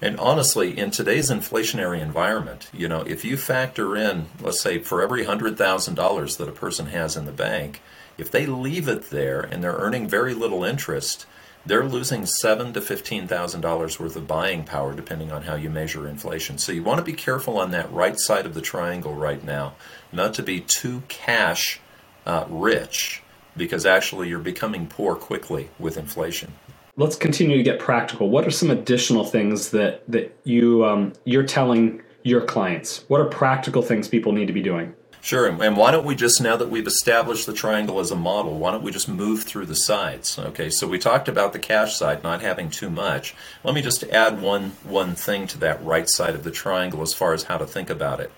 And 0.02 0.18
honestly, 0.18 0.78
in 0.78 0.90
today's 0.90 1.30
inflationary 1.30 2.00
environment, 2.00 2.70
you 2.72 2.88
know, 2.88 3.02
if 3.02 3.24
you 3.24 3.36
factor 3.36 3.96
in, 3.96 4.26
let's 4.40 4.60
say, 4.60 4.78
for 4.78 5.02
every 5.02 5.24
$100,000 5.24 6.36
that 6.38 6.48
a 6.48 6.52
person 6.52 6.86
has 6.86 7.16
in 7.16 7.26
the 7.26 7.32
bank, 7.32 7.82
if 8.16 8.30
they 8.30 8.46
leave 8.46 8.88
it 8.88 9.10
there 9.10 9.40
and 9.40 9.62
they're 9.62 9.72
earning 9.72 10.08
very 10.08 10.32
little 10.32 10.64
interest, 10.64 11.26
they're 11.66 11.84
losing 11.84 12.26
seven 12.26 12.72
to 12.72 12.80
fifteen 12.80 13.26
thousand 13.26 13.60
dollars 13.60 13.98
worth 14.00 14.16
of 14.16 14.26
buying 14.26 14.64
power, 14.64 14.94
depending 14.94 15.30
on 15.30 15.42
how 15.42 15.54
you 15.54 15.70
measure 15.70 16.08
inflation. 16.08 16.58
So 16.58 16.72
you 16.72 16.82
want 16.82 16.98
to 16.98 17.04
be 17.04 17.12
careful 17.12 17.58
on 17.58 17.70
that 17.72 17.92
right 17.92 18.18
side 18.18 18.46
of 18.46 18.54
the 18.54 18.60
triangle 18.60 19.14
right 19.14 19.42
now, 19.44 19.74
not 20.12 20.34
to 20.34 20.42
be 20.42 20.60
too 20.60 21.02
cash 21.08 21.80
uh, 22.26 22.44
rich, 22.48 23.22
because 23.56 23.86
actually 23.86 24.28
you're 24.28 24.38
becoming 24.38 24.86
poor 24.86 25.16
quickly 25.16 25.70
with 25.78 25.96
inflation 25.96 26.52
let's 26.96 27.16
continue 27.16 27.56
to 27.56 27.62
get 27.62 27.78
practical. 27.78 28.28
What 28.28 28.46
are 28.46 28.50
some 28.50 28.70
additional 28.70 29.24
things 29.24 29.70
that 29.70 30.02
that 30.08 30.36
you 30.44 30.84
um, 30.84 31.14
you're 31.24 31.46
telling 31.46 32.02
your 32.22 32.42
clients? 32.42 33.04
What 33.08 33.20
are 33.20 33.26
practical 33.26 33.82
things 33.82 34.08
people 34.08 34.32
need 34.32 34.46
to 34.46 34.52
be 34.52 34.62
doing? 34.62 34.94
Sure, 35.22 35.46
and 35.46 35.76
why 35.76 35.90
don't 35.90 36.06
we 36.06 36.14
just, 36.14 36.40
now 36.40 36.56
that 36.56 36.70
we've 36.70 36.86
established 36.86 37.44
the 37.46 37.52
triangle 37.52 38.00
as 38.00 38.10
a 38.10 38.16
model, 38.16 38.58
why 38.58 38.70
don't 38.70 38.82
we 38.82 38.90
just 38.90 39.08
move 39.08 39.42
through 39.42 39.66
the 39.66 39.74
sides? 39.74 40.38
Okay, 40.38 40.70
so 40.70 40.88
we 40.88 40.98
talked 40.98 41.28
about 41.28 41.52
the 41.52 41.58
cash 41.58 41.96
side 41.96 42.22
not 42.22 42.40
having 42.40 42.70
too 42.70 42.88
much. 42.88 43.34
Let 43.62 43.74
me 43.74 43.82
just 43.82 44.02
add 44.04 44.40
one, 44.40 44.70
one 44.82 45.14
thing 45.14 45.46
to 45.48 45.58
that 45.58 45.84
right 45.84 46.08
side 46.08 46.34
of 46.34 46.42
the 46.42 46.50
triangle 46.50 47.02
as 47.02 47.12
far 47.12 47.34
as 47.34 47.44
how 47.44 47.58
to 47.58 47.66
think 47.66 47.90
about 47.90 48.20
it. 48.20 48.32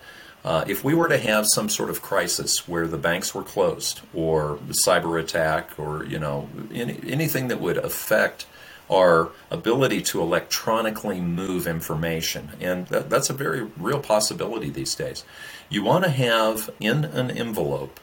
Uh, 0.44 0.64
if 0.66 0.82
we 0.82 0.92
were 0.92 1.08
to 1.08 1.18
have 1.18 1.46
some 1.46 1.68
sort 1.68 1.88
of 1.88 2.02
crisis 2.02 2.66
where 2.66 2.88
the 2.88 2.98
banks 2.98 3.32
were 3.32 3.44
closed, 3.44 4.00
or 4.12 4.58
cyber 4.84 5.20
attack, 5.20 5.78
or 5.78 6.04
you 6.04 6.18
know 6.18 6.48
any, 6.72 6.98
anything 7.06 7.46
that 7.46 7.60
would 7.60 7.76
affect 7.76 8.46
our 8.92 9.30
ability 9.50 10.02
to 10.02 10.20
electronically 10.20 11.20
move 11.20 11.66
information. 11.66 12.50
And 12.60 12.86
that, 12.88 13.08
that's 13.08 13.30
a 13.30 13.32
very 13.32 13.62
real 13.78 14.00
possibility 14.00 14.68
these 14.68 14.94
days. 14.94 15.24
You 15.68 15.82
want 15.82 16.04
to 16.04 16.10
have 16.10 16.70
in 16.78 17.04
an 17.04 17.30
envelope 17.30 17.98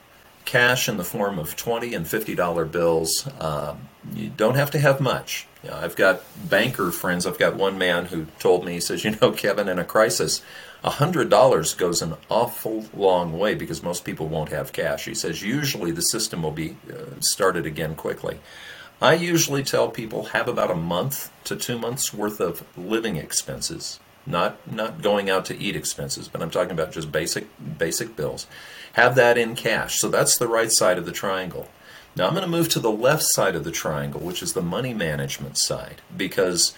cash 0.45 0.89
in 0.89 0.97
the 0.97 1.03
form 1.03 1.37
of 1.37 1.55
20 1.55 1.93
and 1.93 2.07
$50 2.07 2.71
bills. 2.71 3.27
Um, 3.39 3.87
you 4.15 4.31
don't 4.35 4.55
have 4.55 4.71
to 4.71 4.79
have 4.79 4.99
much. 4.99 5.47
You 5.63 5.69
know, 5.69 5.77
I've 5.77 5.95
got 5.95 6.23
banker 6.49 6.91
friends. 6.91 7.27
I've 7.27 7.37
got 7.37 7.55
one 7.55 7.77
man 7.77 8.05
who 8.05 8.25
told 8.39 8.65
me, 8.65 8.73
he 8.73 8.79
says, 8.79 9.03
You 9.03 9.15
know, 9.21 9.31
Kevin, 9.31 9.69
in 9.69 9.77
a 9.77 9.85
crisis, 9.85 10.41
$100 10.83 11.77
goes 11.77 12.01
an 12.01 12.15
awful 12.29 12.85
long 12.95 13.37
way 13.37 13.53
because 13.53 13.83
most 13.83 14.05
people 14.05 14.27
won't 14.27 14.49
have 14.49 14.71
cash. 14.71 15.05
He 15.05 15.13
says, 15.13 15.43
Usually 15.43 15.91
the 15.91 16.01
system 16.01 16.41
will 16.41 16.51
be 16.51 16.77
uh, 16.89 17.19
started 17.19 17.67
again 17.67 17.95
quickly. 17.95 18.39
I 19.01 19.13
usually 19.13 19.63
tell 19.63 19.89
people 19.89 20.25
have 20.25 20.49
about 20.49 20.71
a 20.71 20.75
month 20.75 21.31
to 21.45 21.55
two 21.55 21.77
months 21.79 22.13
worth 22.13 22.41
of 22.41 22.65
living 22.77 23.15
expenses, 23.15 23.99
not 24.25 24.69
not 24.69 25.01
going 25.01 25.29
out 25.29 25.45
to 25.45 25.57
eat 25.57 25.77
expenses, 25.77 26.27
but 26.27 26.41
I'm 26.41 26.49
talking 26.49 26.73
about 26.73 26.91
just 26.91 27.11
basic 27.11 27.47
basic 27.77 28.17
bills. 28.17 28.45
Have 28.93 29.15
that 29.15 29.37
in 29.37 29.55
cash. 29.55 29.99
So 29.99 30.09
that's 30.09 30.37
the 30.37 30.49
right 30.49 30.71
side 30.71 30.97
of 30.97 31.05
the 31.05 31.13
triangle. 31.13 31.69
Now 32.15 32.27
I'm 32.27 32.33
going 32.33 32.43
to 32.43 32.49
move 32.49 32.67
to 32.69 32.79
the 32.79 32.91
left 32.91 33.23
side 33.23 33.55
of 33.55 33.63
the 33.63 33.71
triangle, 33.71 34.19
which 34.19 34.43
is 34.43 34.51
the 34.51 34.61
money 34.61 34.93
management 34.93 35.57
side, 35.57 36.01
because 36.15 36.73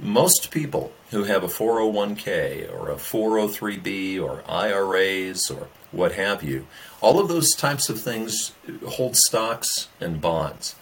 most 0.00 0.50
people 0.50 0.92
who 1.10 1.24
have 1.24 1.42
a 1.42 1.48
401k 1.48 2.72
or 2.72 2.90
a 2.90 2.96
403b 2.96 4.22
or 4.22 4.42
IRAs 4.48 5.50
or 5.50 5.68
what 5.92 6.12
have 6.12 6.42
you, 6.42 6.66
all 7.00 7.18
of 7.18 7.28
those 7.28 7.54
types 7.54 7.88
of 7.88 8.00
things 8.00 8.52
hold 8.86 9.16
stocks 9.16 9.88
and 10.00 10.20
bonds. 10.20 10.74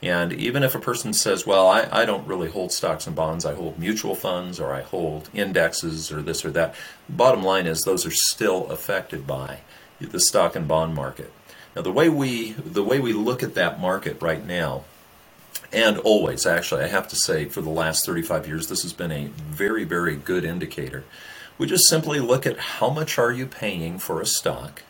And 0.00 0.32
even 0.32 0.62
if 0.62 0.76
a 0.76 0.80
person 0.80 1.12
says, 1.12 1.44
well, 1.44 1.66
I, 1.66 1.88
I 1.90 2.04
don't 2.04 2.26
really 2.26 2.48
hold 2.50 2.70
stocks 2.70 3.06
and 3.06 3.16
bonds, 3.16 3.44
I 3.44 3.54
hold 3.54 3.78
mutual 3.78 4.14
funds 4.14 4.60
or 4.60 4.72
I 4.72 4.82
hold 4.82 5.28
indexes 5.34 6.12
or 6.12 6.22
this 6.22 6.44
or 6.44 6.52
that, 6.52 6.76
bottom 7.08 7.42
line 7.42 7.66
is 7.66 7.82
those 7.82 8.06
are 8.06 8.12
still 8.12 8.70
affected 8.70 9.26
by 9.26 9.60
the 10.00 10.20
stock 10.20 10.54
and 10.54 10.68
bond 10.68 10.94
market. 10.94 11.32
Now 11.74 11.82
the 11.82 11.92
way 11.92 12.08
we 12.08 12.52
the 12.52 12.84
way 12.84 13.00
we 13.00 13.12
look 13.12 13.42
at 13.42 13.54
that 13.54 13.80
market 13.80 14.20
right 14.22 14.44
now 14.44 14.84
and 15.72 15.98
always 15.98 16.46
actually 16.46 16.82
i 16.82 16.88
have 16.88 17.08
to 17.08 17.16
say 17.16 17.44
for 17.44 17.60
the 17.60 17.70
last 17.70 18.06
35 18.06 18.46
years 18.46 18.68
this 18.68 18.82
has 18.82 18.92
been 18.92 19.12
a 19.12 19.26
very 19.26 19.84
very 19.84 20.16
good 20.16 20.44
indicator 20.44 21.04
we 21.58 21.66
just 21.66 21.88
simply 21.88 22.20
look 22.20 22.46
at 22.46 22.58
how 22.58 22.88
much 22.90 23.18
are 23.18 23.32
you 23.32 23.46
paying 23.46 23.98
for 23.98 24.20
a 24.20 24.26
stock 24.26 24.82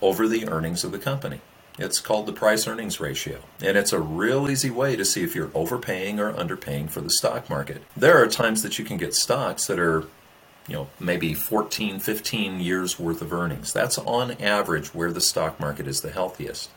over 0.00 0.28
the 0.28 0.48
earnings 0.48 0.84
of 0.84 0.92
the 0.92 0.98
company 0.98 1.40
it's 1.80 2.00
called 2.00 2.26
the 2.26 2.32
price 2.32 2.66
earnings 2.66 3.00
ratio 3.00 3.40
and 3.60 3.76
it's 3.76 3.92
a 3.92 4.00
real 4.00 4.50
easy 4.50 4.70
way 4.70 4.96
to 4.96 5.04
see 5.04 5.22
if 5.22 5.34
you're 5.34 5.50
overpaying 5.54 6.18
or 6.20 6.32
underpaying 6.32 6.88
for 6.88 7.00
the 7.00 7.10
stock 7.10 7.48
market 7.48 7.82
there 7.96 8.22
are 8.22 8.26
times 8.26 8.62
that 8.62 8.78
you 8.78 8.84
can 8.84 8.96
get 8.96 9.14
stocks 9.14 9.66
that 9.66 9.78
are 9.78 10.04
you 10.68 10.74
know 10.74 10.88
maybe 10.98 11.34
14 11.34 12.00
15 12.00 12.60
years 12.60 12.98
worth 12.98 13.22
of 13.22 13.32
earnings 13.32 13.72
that's 13.72 13.98
on 13.98 14.32
average 14.32 14.94
where 14.94 15.12
the 15.12 15.20
stock 15.20 15.58
market 15.58 15.86
is 15.86 16.00
the 16.00 16.10
healthiest 16.10 16.70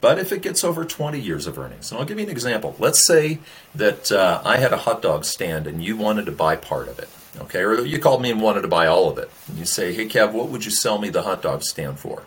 but 0.00 0.18
if 0.18 0.30
it 0.32 0.42
gets 0.42 0.62
over 0.62 0.84
20 0.84 1.18
years 1.18 1.46
of 1.46 1.58
earnings, 1.58 1.90
and 1.90 1.98
I'll 1.98 2.06
give 2.06 2.18
you 2.18 2.24
an 2.24 2.30
example. 2.30 2.76
Let's 2.78 3.06
say 3.06 3.38
that 3.74 4.12
uh, 4.12 4.42
I 4.44 4.58
had 4.58 4.72
a 4.72 4.76
hot 4.76 5.02
dog 5.02 5.24
stand 5.24 5.66
and 5.66 5.82
you 5.82 5.96
wanted 5.96 6.26
to 6.26 6.32
buy 6.32 6.56
part 6.56 6.88
of 6.88 6.98
it, 6.98 7.08
okay? 7.40 7.60
Or 7.60 7.80
you 7.80 7.98
called 7.98 8.22
me 8.22 8.30
and 8.30 8.40
wanted 8.40 8.62
to 8.62 8.68
buy 8.68 8.86
all 8.86 9.08
of 9.08 9.18
it. 9.18 9.30
And 9.48 9.58
you 9.58 9.64
say, 9.64 9.94
hey, 9.94 10.06
Kev, 10.06 10.32
what 10.32 10.48
would 10.48 10.64
you 10.64 10.70
sell 10.70 10.98
me 10.98 11.08
the 11.08 11.22
hot 11.22 11.42
dog 11.42 11.62
stand 11.62 11.98
for? 11.98 12.24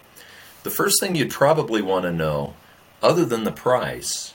The 0.64 0.70
first 0.70 1.00
thing 1.00 1.16
you'd 1.16 1.32
probably 1.32 1.82
want 1.82 2.04
to 2.04 2.12
know, 2.12 2.54
other 3.02 3.26
than 3.26 3.46
the 3.46 3.52
price, 3.52 4.34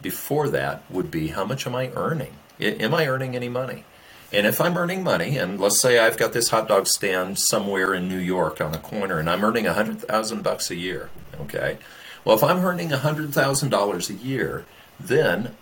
before 0.00 0.48
that 0.50 0.82
would 0.88 1.10
be 1.10 1.28
how 1.28 1.44
much 1.44 1.66
am 1.66 1.74
I 1.74 1.90
earning? 1.94 2.34
Am 2.60 2.94
I 2.94 3.06
earning 3.06 3.34
any 3.34 3.48
money? 3.48 3.84
And 4.32 4.46
if 4.46 4.60
I'm 4.60 4.76
earning 4.76 5.02
money, 5.02 5.36
and 5.36 5.60
let's 5.60 5.80
say 5.80 5.98
I've 5.98 6.16
got 6.16 6.32
this 6.32 6.50
hot 6.50 6.68
dog 6.68 6.86
stand 6.86 7.38
somewhere 7.38 7.94
in 7.94 8.08
New 8.08 8.18
York 8.18 8.60
on 8.60 8.74
a 8.74 8.78
corner, 8.78 9.18
and 9.18 9.28
I'm 9.28 9.44
earning 9.44 9.66
a 9.66 9.74
hundred 9.74 10.00
thousand 10.00 10.42
bucks 10.42 10.70
a 10.70 10.76
year, 10.76 11.10
okay, 11.40 11.78
well, 12.24 12.36
if 12.36 12.42
I'm 12.42 12.64
earning 12.64 12.92
a 12.92 12.98
$100,000 12.98 14.10
a 14.10 14.14
year, 14.14 14.64
then 14.98 15.54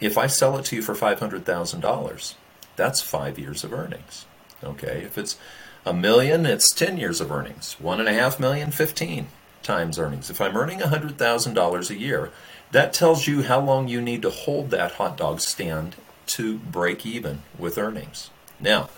if 0.00 0.16
I 0.16 0.26
sell 0.26 0.56
it 0.56 0.64
to 0.66 0.76
you 0.76 0.82
for 0.82 0.94
$500,000, 0.94 2.34
that's 2.76 3.00
five 3.02 3.38
years 3.38 3.62
of 3.62 3.72
earnings. 3.72 4.24
Okay, 4.64 5.02
if 5.04 5.18
it's 5.18 5.36
a 5.84 5.92
million, 5.92 6.46
it's 6.46 6.72
10 6.72 6.96
years 6.96 7.20
of 7.20 7.30
earnings. 7.30 7.76
One 7.78 8.00
and 8.00 8.08
a 8.08 8.14
half 8.14 8.40
million, 8.40 8.70
15 8.70 9.28
times 9.68 9.98
earnings. 9.98 10.30
If 10.30 10.40
I'm 10.40 10.56
earning 10.56 10.80
$100,000 10.80 11.90
a 11.90 11.98
year, 11.98 12.32
that 12.72 12.92
tells 12.92 13.26
you 13.26 13.42
how 13.42 13.60
long 13.60 13.86
you 13.86 14.00
need 14.00 14.22
to 14.22 14.30
hold 14.30 14.70
that 14.70 14.92
hot 14.92 15.16
dog 15.16 15.40
stand 15.40 15.94
to 16.28 16.58
break 16.58 17.06
even 17.06 17.42
with 17.56 17.78
earnings. 17.78 18.30
Now, 18.58 18.88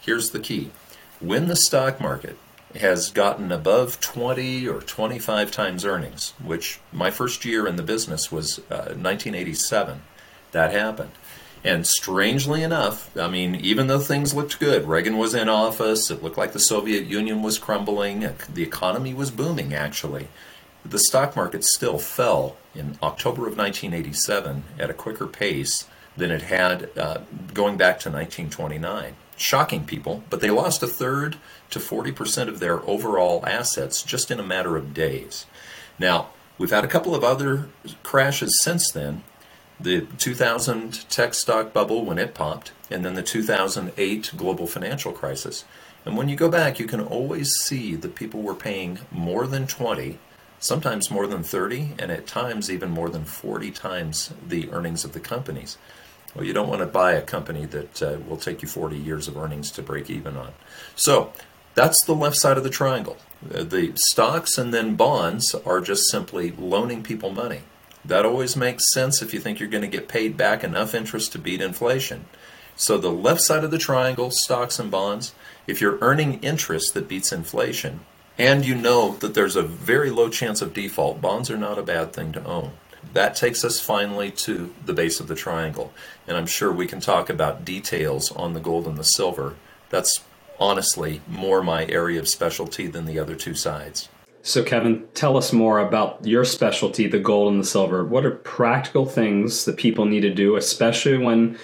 here's 0.00 0.30
the 0.30 0.40
key. 0.40 0.70
When 1.20 1.48
the 1.48 1.56
stock 1.56 2.00
market 2.00 2.38
has 2.76 3.10
gotten 3.10 3.52
above 3.52 4.00
20 4.00 4.66
or 4.68 4.80
25 4.80 5.50
times 5.50 5.84
earnings, 5.84 6.32
which 6.42 6.80
my 6.92 7.10
first 7.10 7.44
year 7.44 7.66
in 7.66 7.76
the 7.76 7.82
business 7.82 8.32
was 8.32 8.58
uh, 8.70 8.96
1987. 8.96 10.02
That 10.52 10.72
happened. 10.72 11.12
And 11.64 11.86
strangely 11.86 12.62
enough, 12.62 13.16
I 13.16 13.28
mean, 13.28 13.54
even 13.54 13.86
though 13.86 14.00
things 14.00 14.34
looked 14.34 14.58
good, 14.58 14.88
Reagan 14.88 15.16
was 15.16 15.34
in 15.34 15.48
office, 15.48 16.10
it 16.10 16.22
looked 16.22 16.38
like 16.38 16.52
the 16.52 16.58
Soviet 16.58 17.04
Union 17.04 17.40
was 17.42 17.58
crumbling, 17.58 18.28
the 18.52 18.62
economy 18.64 19.14
was 19.14 19.30
booming 19.30 19.72
actually. 19.72 20.28
The 20.84 20.98
stock 20.98 21.36
market 21.36 21.62
still 21.64 21.98
fell 21.98 22.56
in 22.74 22.98
October 23.00 23.42
of 23.42 23.56
1987 23.56 24.64
at 24.78 24.90
a 24.90 24.94
quicker 24.94 25.28
pace 25.28 25.86
than 26.16 26.32
it 26.32 26.42
had 26.42 26.90
uh, 26.98 27.18
going 27.54 27.76
back 27.76 28.00
to 28.00 28.10
1929 28.10 29.14
shocking 29.36 29.84
people, 29.84 30.22
but 30.30 30.40
they 30.40 30.50
lost 30.50 30.82
a 30.82 30.86
third 30.86 31.36
to 31.70 31.78
40% 31.78 32.48
of 32.48 32.60
their 32.60 32.80
overall 32.88 33.44
assets 33.46 34.02
just 34.02 34.30
in 34.30 34.38
a 34.38 34.44
matter 34.44 34.76
of 34.76 34.94
days. 34.94 35.46
Now, 35.98 36.28
we've 36.58 36.70
had 36.70 36.84
a 36.84 36.88
couple 36.88 37.14
of 37.14 37.24
other 37.24 37.68
crashes 38.02 38.60
since 38.62 38.90
then. 38.90 39.24
The 39.82 40.02
2000 40.18 41.08
tech 41.10 41.34
stock 41.34 41.72
bubble 41.72 42.04
when 42.04 42.18
it 42.18 42.34
popped, 42.34 42.70
and 42.88 43.04
then 43.04 43.14
the 43.14 43.22
2008 43.22 44.32
global 44.36 44.68
financial 44.68 45.12
crisis. 45.12 45.64
And 46.04 46.16
when 46.16 46.28
you 46.28 46.36
go 46.36 46.48
back, 46.48 46.78
you 46.78 46.86
can 46.86 47.00
always 47.00 47.50
see 47.50 47.96
that 47.96 48.14
people 48.14 48.42
were 48.42 48.54
paying 48.54 49.00
more 49.10 49.46
than 49.46 49.66
20, 49.66 50.18
sometimes 50.60 51.10
more 51.10 51.26
than 51.26 51.42
30, 51.42 51.94
and 51.98 52.12
at 52.12 52.28
times 52.28 52.70
even 52.70 52.90
more 52.90 53.08
than 53.08 53.24
40 53.24 53.72
times 53.72 54.32
the 54.46 54.70
earnings 54.70 55.04
of 55.04 55.14
the 55.14 55.20
companies. 55.20 55.78
Well, 56.34 56.44
you 56.44 56.52
don't 56.52 56.68
want 56.68 56.80
to 56.80 56.86
buy 56.86 57.12
a 57.12 57.22
company 57.22 57.66
that 57.66 58.02
uh, 58.02 58.18
will 58.28 58.36
take 58.36 58.62
you 58.62 58.68
40 58.68 58.96
years 58.96 59.26
of 59.26 59.36
earnings 59.36 59.70
to 59.72 59.82
break 59.82 60.08
even 60.08 60.36
on. 60.36 60.52
So 60.94 61.32
that's 61.74 62.04
the 62.04 62.14
left 62.14 62.36
side 62.36 62.56
of 62.56 62.64
the 62.64 62.70
triangle. 62.70 63.16
Uh, 63.52 63.64
the 63.64 63.92
stocks 63.96 64.58
and 64.58 64.72
then 64.72 64.94
bonds 64.94 65.54
are 65.66 65.80
just 65.80 66.08
simply 66.08 66.52
loaning 66.52 67.02
people 67.02 67.32
money. 67.32 67.62
That 68.04 68.26
always 68.26 68.56
makes 68.56 68.92
sense 68.92 69.22
if 69.22 69.32
you 69.32 69.40
think 69.40 69.60
you're 69.60 69.68
going 69.68 69.82
to 69.82 69.88
get 69.88 70.08
paid 70.08 70.36
back 70.36 70.64
enough 70.64 70.94
interest 70.94 71.32
to 71.32 71.38
beat 71.38 71.60
inflation. 71.60 72.24
So 72.74 72.98
the 72.98 73.10
left 73.10 73.42
side 73.42 73.64
of 73.64 73.70
the 73.70 73.78
triangle, 73.78 74.30
stocks 74.30 74.78
and 74.78 74.90
bonds, 74.90 75.34
if 75.66 75.80
you're 75.80 75.98
earning 76.00 76.40
interest 76.40 76.94
that 76.94 77.08
beats 77.08 77.32
inflation, 77.32 78.00
and 78.38 78.64
you 78.64 78.74
know 78.74 79.16
that 79.18 79.34
there's 79.34 79.56
a 79.56 79.62
very 79.62 80.10
low 80.10 80.28
chance 80.28 80.62
of 80.62 80.74
default, 80.74 81.20
bonds 81.20 81.50
are 81.50 81.58
not 81.58 81.78
a 81.78 81.82
bad 81.82 82.12
thing 82.12 82.32
to 82.32 82.44
own 82.44 82.72
that 83.12 83.36
takes 83.36 83.64
us 83.64 83.80
finally 83.80 84.30
to 84.30 84.72
the 84.84 84.92
base 84.92 85.20
of 85.20 85.28
the 85.28 85.34
triangle. 85.34 85.92
And 86.26 86.36
I'm 86.36 86.46
sure 86.46 86.72
we 86.72 86.86
can 86.86 87.00
talk 87.00 87.28
about 87.28 87.64
details 87.64 88.30
on 88.32 88.54
the 88.54 88.60
gold 88.60 88.86
and 88.86 88.96
the 88.96 89.04
silver. 89.04 89.56
That's 89.90 90.22
honestly 90.58 91.20
more 91.26 91.62
my 91.62 91.86
area 91.86 92.20
of 92.20 92.28
specialty 92.28 92.86
than 92.86 93.06
the 93.06 93.18
other 93.18 93.34
two 93.34 93.54
sides. 93.54 94.08
So, 94.44 94.64
Kevin, 94.64 95.06
tell 95.14 95.36
us 95.36 95.52
more 95.52 95.78
about 95.78 96.26
your 96.26 96.44
specialty, 96.44 97.06
the 97.06 97.20
gold 97.20 97.52
and 97.52 97.62
the 97.62 97.66
silver. 97.66 98.04
What 98.04 98.26
are 98.26 98.32
practical 98.32 99.06
things 99.06 99.64
that 99.66 99.76
people 99.76 100.04
need 100.04 100.22
to 100.22 100.34
do, 100.34 100.56
especially 100.56 101.16
when 101.16 101.56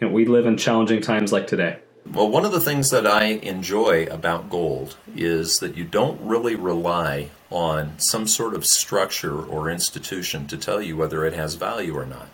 you 0.00 0.06
know, 0.06 0.12
we 0.12 0.24
live 0.24 0.46
in 0.46 0.56
challenging 0.56 1.00
times 1.00 1.32
like 1.32 1.48
today? 1.48 1.80
Well, 2.06 2.28
one 2.28 2.44
of 2.44 2.52
the 2.52 2.60
things 2.60 2.90
that 2.90 3.04
I 3.04 3.24
enjoy 3.24 4.04
about 4.04 4.48
gold 4.48 4.96
is 5.16 5.56
that 5.56 5.76
you 5.76 5.82
don't 5.84 6.20
really 6.20 6.54
rely 6.54 7.30
on 7.50 7.98
some 7.98 8.28
sort 8.28 8.54
of 8.54 8.64
structure 8.64 9.42
or 9.42 9.68
institution 9.68 10.46
to 10.46 10.56
tell 10.56 10.80
you 10.80 10.96
whether 10.96 11.24
it 11.24 11.34
has 11.34 11.56
value 11.56 11.96
or 11.96 12.06
not. 12.06 12.28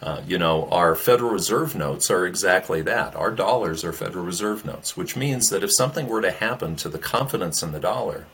Uh, 0.00 0.22
you 0.26 0.38
know, 0.38 0.68
our 0.70 0.94
Federal 0.94 1.30
Reserve 1.30 1.74
notes 1.74 2.08
are 2.08 2.24
exactly 2.24 2.82
that. 2.82 3.16
Our 3.16 3.32
dollars 3.32 3.84
are 3.84 3.92
Federal 3.92 4.24
Reserve 4.24 4.64
notes, 4.64 4.96
which 4.96 5.16
means 5.16 5.48
that 5.48 5.64
if 5.64 5.72
something 5.72 6.06
were 6.06 6.22
to 6.22 6.30
happen 6.30 6.76
to 6.76 6.88
the 6.88 6.98
confidence 6.98 7.62
in 7.62 7.72
the 7.72 7.80
dollar, 7.80 8.26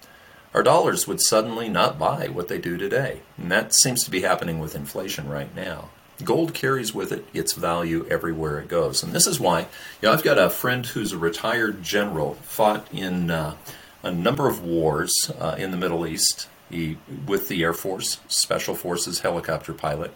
our 0.53 0.63
dollars 0.63 1.07
would 1.07 1.21
suddenly 1.21 1.69
not 1.69 1.99
buy 1.99 2.29
what 2.29 2.49
they 2.49 2.59
do 2.59 2.77
today. 2.77 3.21
And 3.37 3.51
that 3.51 3.75
seems 3.75 4.05
to 4.05 4.11
be 4.11 4.23
happening 4.23 4.59
with 4.59 4.75
inflation 4.75 5.29
right 5.29 5.55
now. 5.55 5.91
Gold 6.25 6.53
carries 6.53 6.95
with 6.95 7.13
it 7.13 7.25
its 7.33 7.55
value 7.55 8.07
everywhere 8.11 8.59
it 8.59 8.69
goes. 8.69 9.03
And 9.03 9.13
this 9.13 9.27
is 9.27 9.41
why, 9.41 9.61
you 9.61 9.67
know, 10.03 10.13
I've 10.13 10.23
got 10.23 10.39
a 10.39 10.51
friend 10.51 10.85
who's 10.85 11.13
a 11.13 11.19
retired 11.19 11.83
general, 11.83 12.35
fought 12.35 12.87
in 12.93 13.31
uh, 13.31 13.57
a 14.03 14.11
number 14.11 14.49
of 14.49 14.63
wars 14.63 15.31
uh, 15.39 15.55
in 15.59 15.71
the 15.71 15.77
Middle 15.77 16.07
East 16.07 16.49
he, 16.69 16.99
with 17.27 17.49
the 17.49 17.63
Air 17.63 17.73
Force, 17.73 18.21
Special 18.29 18.75
Forces 18.75 19.21
helicopter 19.21 19.73
pilot. 19.73 20.13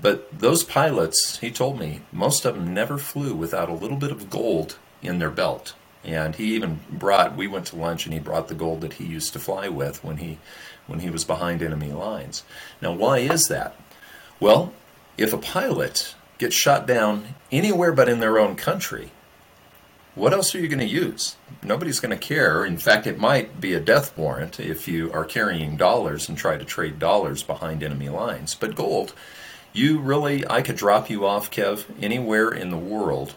But 0.00 0.38
those 0.38 0.64
pilots, 0.64 1.38
he 1.38 1.50
told 1.50 1.78
me, 1.78 2.02
most 2.10 2.44
of 2.44 2.54
them 2.54 2.74
never 2.74 2.98
flew 2.98 3.34
without 3.34 3.68
a 3.68 3.74
little 3.74 3.96
bit 3.96 4.10
of 4.10 4.30
gold 4.30 4.78
in 5.02 5.18
their 5.18 5.30
belt. 5.30 5.74
And 6.04 6.34
he 6.34 6.54
even 6.54 6.80
brought, 6.90 7.36
we 7.36 7.46
went 7.46 7.66
to 7.66 7.76
lunch 7.76 8.04
and 8.04 8.12
he 8.12 8.20
brought 8.20 8.48
the 8.48 8.54
gold 8.54 8.82
that 8.82 8.94
he 8.94 9.04
used 9.04 9.32
to 9.32 9.38
fly 9.38 9.68
with 9.68 10.04
when 10.04 10.18
he, 10.18 10.38
when 10.86 11.00
he 11.00 11.10
was 11.10 11.24
behind 11.24 11.62
enemy 11.62 11.92
lines. 11.92 12.44
Now, 12.82 12.92
why 12.92 13.18
is 13.18 13.48
that? 13.48 13.74
Well, 14.38 14.72
if 15.16 15.32
a 15.32 15.38
pilot 15.38 16.14
gets 16.38 16.54
shot 16.54 16.86
down 16.86 17.34
anywhere 17.50 17.92
but 17.92 18.08
in 18.08 18.20
their 18.20 18.38
own 18.38 18.56
country, 18.56 19.12
what 20.14 20.32
else 20.32 20.54
are 20.54 20.60
you 20.60 20.68
going 20.68 20.78
to 20.78 20.84
use? 20.84 21.36
Nobody's 21.62 21.98
going 21.98 22.16
to 22.16 22.16
care. 22.16 22.64
In 22.64 22.76
fact, 22.76 23.06
it 23.06 23.18
might 23.18 23.60
be 23.60 23.74
a 23.74 23.80
death 23.80 24.16
warrant 24.16 24.60
if 24.60 24.86
you 24.86 25.12
are 25.12 25.24
carrying 25.24 25.76
dollars 25.76 26.28
and 26.28 26.38
try 26.38 26.56
to 26.56 26.64
trade 26.64 26.98
dollars 26.98 27.42
behind 27.42 27.82
enemy 27.82 28.08
lines. 28.10 28.54
But 28.54 28.76
gold, 28.76 29.12
you 29.72 29.98
really, 29.98 30.48
I 30.48 30.62
could 30.62 30.76
drop 30.76 31.10
you 31.10 31.26
off, 31.26 31.50
Kev, 31.50 31.84
anywhere 32.00 32.50
in 32.50 32.70
the 32.70 32.78
world, 32.78 33.34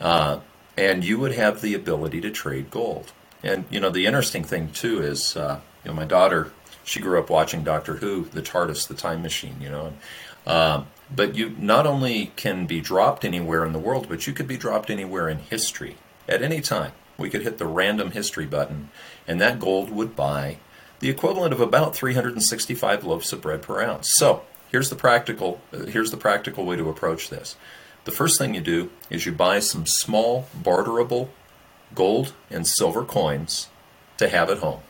uh, 0.00 0.40
and 0.76 1.04
you 1.04 1.18
would 1.18 1.32
have 1.32 1.60
the 1.60 1.74
ability 1.74 2.20
to 2.22 2.30
trade 2.30 2.70
gold. 2.70 3.12
And, 3.42 3.64
you 3.70 3.80
know, 3.80 3.90
the 3.90 4.06
interesting 4.06 4.44
thing, 4.44 4.70
too, 4.70 5.02
is, 5.02 5.36
uh, 5.36 5.60
you 5.84 5.90
know, 5.90 5.96
my 5.96 6.06
daughter 6.06 6.50
she 6.84 7.00
grew 7.00 7.18
up 7.18 7.30
watching 7.30 7.64
Doctor 7.64 7.96
Who, 7.96 8.26
the 8.26 8.42
TARDIS, 8.42 8.86
the 8.86 8.94
time 8.94 9.22
machine, 9.22 9.56
you 9.60 9.70
know. 9.70 9.92
Um, 10.46 10.86
but 11.14 11.34
you 11.34 11.56
not 11.58 11.86
only 11.86 12.32
can 12.36 12.66
be 12.66 12.80
dropped 12.80 13.24
anywhere 13.24 13.64
in 13.64 13.72
the 13.72 13.78
world, 13.78 14.06
but 14.08 14.26
you 14.26 14.32
could 14.32 14.46
be 14.46 14.56
dropped 14.56 14.90
anywhere 14.90 15.28
in 15.28 15.38
history 15.38 15.96
at 16.28 16.42
any 16.42 16.60
time. 16.60 16.92
We 17.16 17.30
could 17.30 17.42
hit 17.42 17.58
the 17.58 17.66
random 17.66 18.10
history 18.10 18.46
button, 18.46 18.90
and 19.26 19.40
that 19.40 19.60
gold 19.60 19.90
would 19.90 20.14
buy 20.14 20.58
the 21.00 21.08
equivalent 21.08 21.52
of 21.52 21.60
about 21.60 21.96
365 21.96 23.04
loaves 23.04 23.32
of 23.32 23.40
bread 23.40 23.62
per 23.62 23.80
ounce. 23.80 24.08
So 24.14 24.42
here's 24.70 24.90
the 24.90 24.96
practical 24.96 25.60
here's 25.88 26.10
the 26.10 26.16
practical 26.16 26.64
way 26.64 26.76
to 26.76 26.88
approach 26.90 27.30
this. 27.30 27.56
The 28.04 28.12
first 28.12 28.38
thing 28.38 28.54
you 28.54 28.60
do 28.60 28.90
is 29.10 29.26
you 29.26 29.32
buy 29.32 29.60
some 29.60 29.86
small 29.86 30.46
barterable 30.54 31.30
gold 31.94 32.34
and 32.50 32.66
silver 32.66 33.04
coins 33.04 33.68
to 34.18 34.28
have 34.28 34.50
at 34.50 34.58
home, 34.58 34.80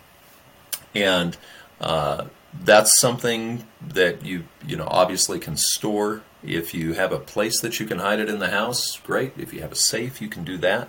and 0.95 1.37
uh, 1.81 2.25
that's 2.63 3.01
something 3.01 3.67
that 3.81 4.25
you 4.25 4.45
you 4.67 4.77
know 4.77 4.89
obviously 4.89 5.39
can 5.39 5.57
store. 5.57 6.23
If 6.43 6.75
you 6.75 6.93
have 6.93 7.13
a 7.13 7.19
place 7.19 7.61
that 7.61 7.81
you 7.81 7.87
can 7.87 8.01
hide 8.01 8.21
it 8.21 8.29
in 8.29 8.39
the 8.39 8.51
house, 8.51 8.99
great. 8.99 9.33
If 9.39 9.55
you 9.55 9.63
have 9.63 9.73
a 9.73 9.77
safe, 9.77 10.21
you 10.21 10.29
can 10.29 10.45
do 10.45 10.59
that. 10.59 10.89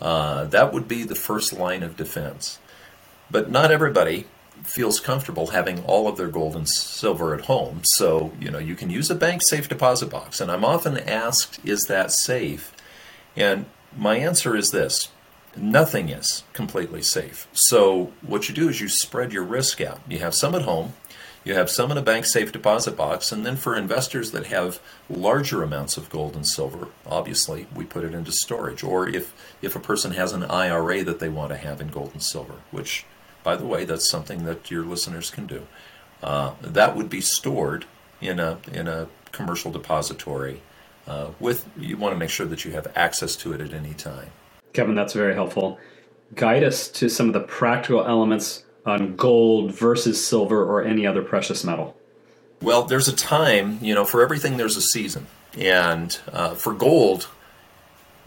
Uh, 0.00 0.44
that 0.44 0.72
would 0.72 0.88
be 0.88 1.04
the 1.04 1.14
first 1.14 1.52
line 1.52 1.82
of 1.82 1.96
defense. 1.96 2.58
But 3.30 3.50
not 3.50 3.70
everybody 3.70 4.26
feels 4.62 5.00
comfortable 5.00 5.48
having 5.48 5.84
all 5.84 6.08
of 6.08 6.16
their 6.16 6.28
gold 6.28 6.56
and 6.56 6.68
silver 6.68 7.34
at 7.34 7.42
home. 7.42 7.80
So, 7.84 8.32
you 8.40 8.50
know, 8.50 8.58
you 8.58 8.74
can 8.74 8.90
use 8.90 9.10
a 9.10 9.14
bank 9.14 9.42
safe 9.48 9.68
deposit 9.68 10.10
box. 10.10 10.40
And 10.40 10.50
I'm 10.50 10.64
often 10.64 10.98
asked, 10.98 11.60
is 11.64 11.82
that 11.84 12.12
safe? 12.12 12.74
And 13.36 13.66
my 13.96 14.16
answer 14.16 14.56
is 14.56 14.70
this 14.70 15.10
nothing 15.56 16.08
is 16.08 16.44
completely 16.52 17.02
safe. 17.02 17.48
So, 17.52 18.12
what 18.22 18.48
you 18.48 18.54
do 18.54 18.68
is 18.68 18.80
you 18.80 18.88
spread 18.88 19.32
your 19.32 19.44
risk 19.44 19.80
out. 19.80 20.00
You 20.08 20.18
have 20.18 20.34
some 20.34 20.54
at 20.54 20.62
home, 20.62 20.92
you 21.44 21.54
have 21.54 21.70
some 21.70 21.90
in 21.90 21.98
a 21.98 22.02
bank 22.02 22.26
safe 22.26 22.52
deposit 22.52 22.96
box, 22.96 23.32
and 23.32 23.44
then 23.46 23.56
for 23.56 23.76
investors 23.76 24.32
that 24.32 24.46
have 24.46 24.80
larger 25.08 25.62
amounts 25.62 25.96
of 25.96 26.10
gold 26.10 26.34
and 26.34 26.46
silver, 26.46 26.88
obviously 27.06 27.66
we 27.74 27.84
put 27.84 28.04
it 28.04 28.14
into 28.14 28.32
storage. 28.32 28.84
Or 28.84 29.08
if, 29.08 29.32
if 29.62 29.74
a 29.74 29.80
person 29.80 30.12
has 30.12 30.32
an 30.32 30.44
IRA 30.44 31.02
that 31.04 31.20
they 31.20 31.28
want 31.28 31.50
to 31.50 31.56
have 31.56 31.80
in 31.80 31.88
gold 31.88 32.10
and 32.12 32.22
silver, 32.22 32.56
which 32.70 33.04
by 33.48 33.56
the 33.56 33.64
way, 33.64 33.86
that's 33.86 34.10
something 34.10 34.44
that 34.44 34.70
your 34.70 34.84
listeners 34.84 35.30
can 35.30 35.46
do. 35.46 35.66
Uh, 36.22 36.52
that 36.60 36.94
would 36.94 37.08
be 37.08 37.22
stored 37.22 37.86
in 38.20 38.38
a 38.38 38.58
in 38.70 38.86
a 38.86 39.08
commercial 39.32 39.70
depository. 39.72 40.60
Uh, 41.06 41.28
with 41.40 41.66
you 41.78 41.96
want 41.96 42.12
to 42.14 42.18
make 42.18 42.28
sure 42.28 42.44
that 42.44 42.66
you 42.66 42.72
have 42.72 42.86
access 42.94 43.34
to 43.36 43.54
it 43.54 43.62
at 43.62 43.72
any 43.72 43.94
time. 43.94 44.28
Kevin, 44.74 44.94
that's 44.94 45.14
very 45.14 45.32
helpful. 45.32 45.78
Guide 46.34 46.62
us 46.62 46.88
to 46.88 47.08
some 47.08 47.26
of 47.28 47.32
the 47.32 47.40
practical 47.40 48.04
elements 48.04 48.66
on 48.84 49.16
gold 49.16 49.72
versus 49.72 50.22
silver 50.22 50.62
or 50.62 50.84
any 50.84 51.06
other 51.06 51.22
precious 51.22 51.64
metal. 51.64 51.96
Well, 52.60 52.82
there's 52.82 53.08
a 53.08 53.16
time, 53.16 53.78
you 53.80 53.94
know, 53.94 54.04
for 54.04 54.20
everything 54.20 54.58
there's 54.58 54.76
a 54.76 54.82
season, 54.82 55.26
and 55.56 56.18
uh, 56.30 56.54
for 56.54 56.74
gold, 56.74 57.28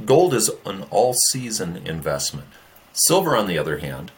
gold 0.04 0.34
is 0.34 0.50
an 0.66 0.82
all-season 0.90 1.84
investment. 1.86 2.48
Silver, 2.92 3.36
on 3.36 3.46
the 3.46 3.60
other 3.60 3.78
hand, 3.78 4.12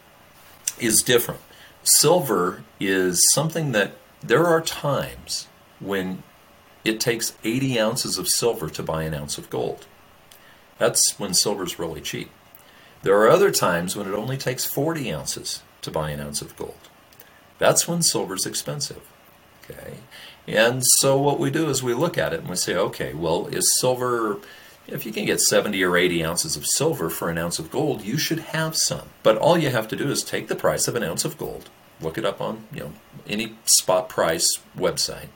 is 0.83 1.01
different. 1.01 1.41
Silver 1.83 2.63
is 2.79 3.21
something 3.33 3.71
that 3.71 3.93
there 4.21 4.45
are 4.45 4.61
times 4.61 5.47
when 5.79 6.23
it 6.85 6.99
takes 6.99 7.33
80 7.43 7.79
ounces 7.79 8.17
of 8.17 8.27
silver 8.27 8.69
to 8.69 8.83
buy 8.83 9.03
an 9.03 9.13
ounce 9.13 9.37
of 9.37 9.49
gold. 9.49 9.85
That's 10.77 11.17
when 11.17 11.33
silver's 11.33 11.79
really 11.79 12.01
cheap. 12.01 12.29
There 13.03 13.17
are 13.17 13.29
other 13.29 13.51
times 13.51 13.95
when 13.95 14.07
it 14.07 14.13
only 14.13 14.37
takes 14.37 14.65
40 14.65 15.11
ounces 15.11 15.61
to 15.81 15.91
buy 15.91 16.11
an 16.11 16.19
ounce 16.19 16.41
of 16.41 16.55
gold. 16.55 16.89
That's 17.57 17.87
when 17.87 18.01
silver's 18.01 18.45
expensive. 18.45 19.01
Okay? 19.63 19.95
And 20.47 20.83
so 20.99 21.17
what 21.17 21.39
we 21.39 21.49
do 21.49 21.69
is 21.69 21.83
we 21.83 21.93
look 21.93 22.17
at 22.17 22.33
it 22.33 22.41
and 22.41 22.49
we 22.49 22.55
say, 22.55 22.75
okay, 22.75 23.13
well, 23.13 23.47
is 23.47 23.79
silver 23.79 24.39
if 24.87 25.05
you 25.05 25.11
can 25.11 25.25
get 25.25 25.39
70 25.39 25.81
or 25.83 25.95
80 25.95 26.25
ounces 26.25 26.57
of 26.57 26.65
silver 26.65 27.09
for 27.09 27.29
an 27.29 27.37
ounce 27.37 27.59
of 27.59 27.71
gold, 27.71 28.03
you 28.03 28.17
should 28.17 28.39
have 28.39 28.75
some. 28.75 29.09
But 29.21 29.37
all 29.37 29.57
you 29.57 29.69
have 29.69 29.87
to 29.89 29.95
do 29.95 30.09
is 30.09 30.23
take 30.23 30.47
the 30.47 30.55
price 30.55 30.87
of 30.87 30.95
an 30.95 31.03
ounce 31.03 31.25
of 31.25 31.37
gold, 31.37 31.69
look 32.01 32.17
it 32.17 32.25
up 32.25 32.41
on 32.41 32.65
you 32.73 32.81
know 32.81 32.93
any 33.27 33.55
spot 33.65 34.09
price 34.09 34.49
website, 34.77 35.29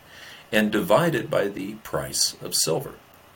and 0.51 0.71
divide 0.71 1.15
it 1.15 1.29
by 1.29 1.47
the 1.47 1.75
price 1.75 2.35
of 2.41 2.55
silver. 2.55 2.93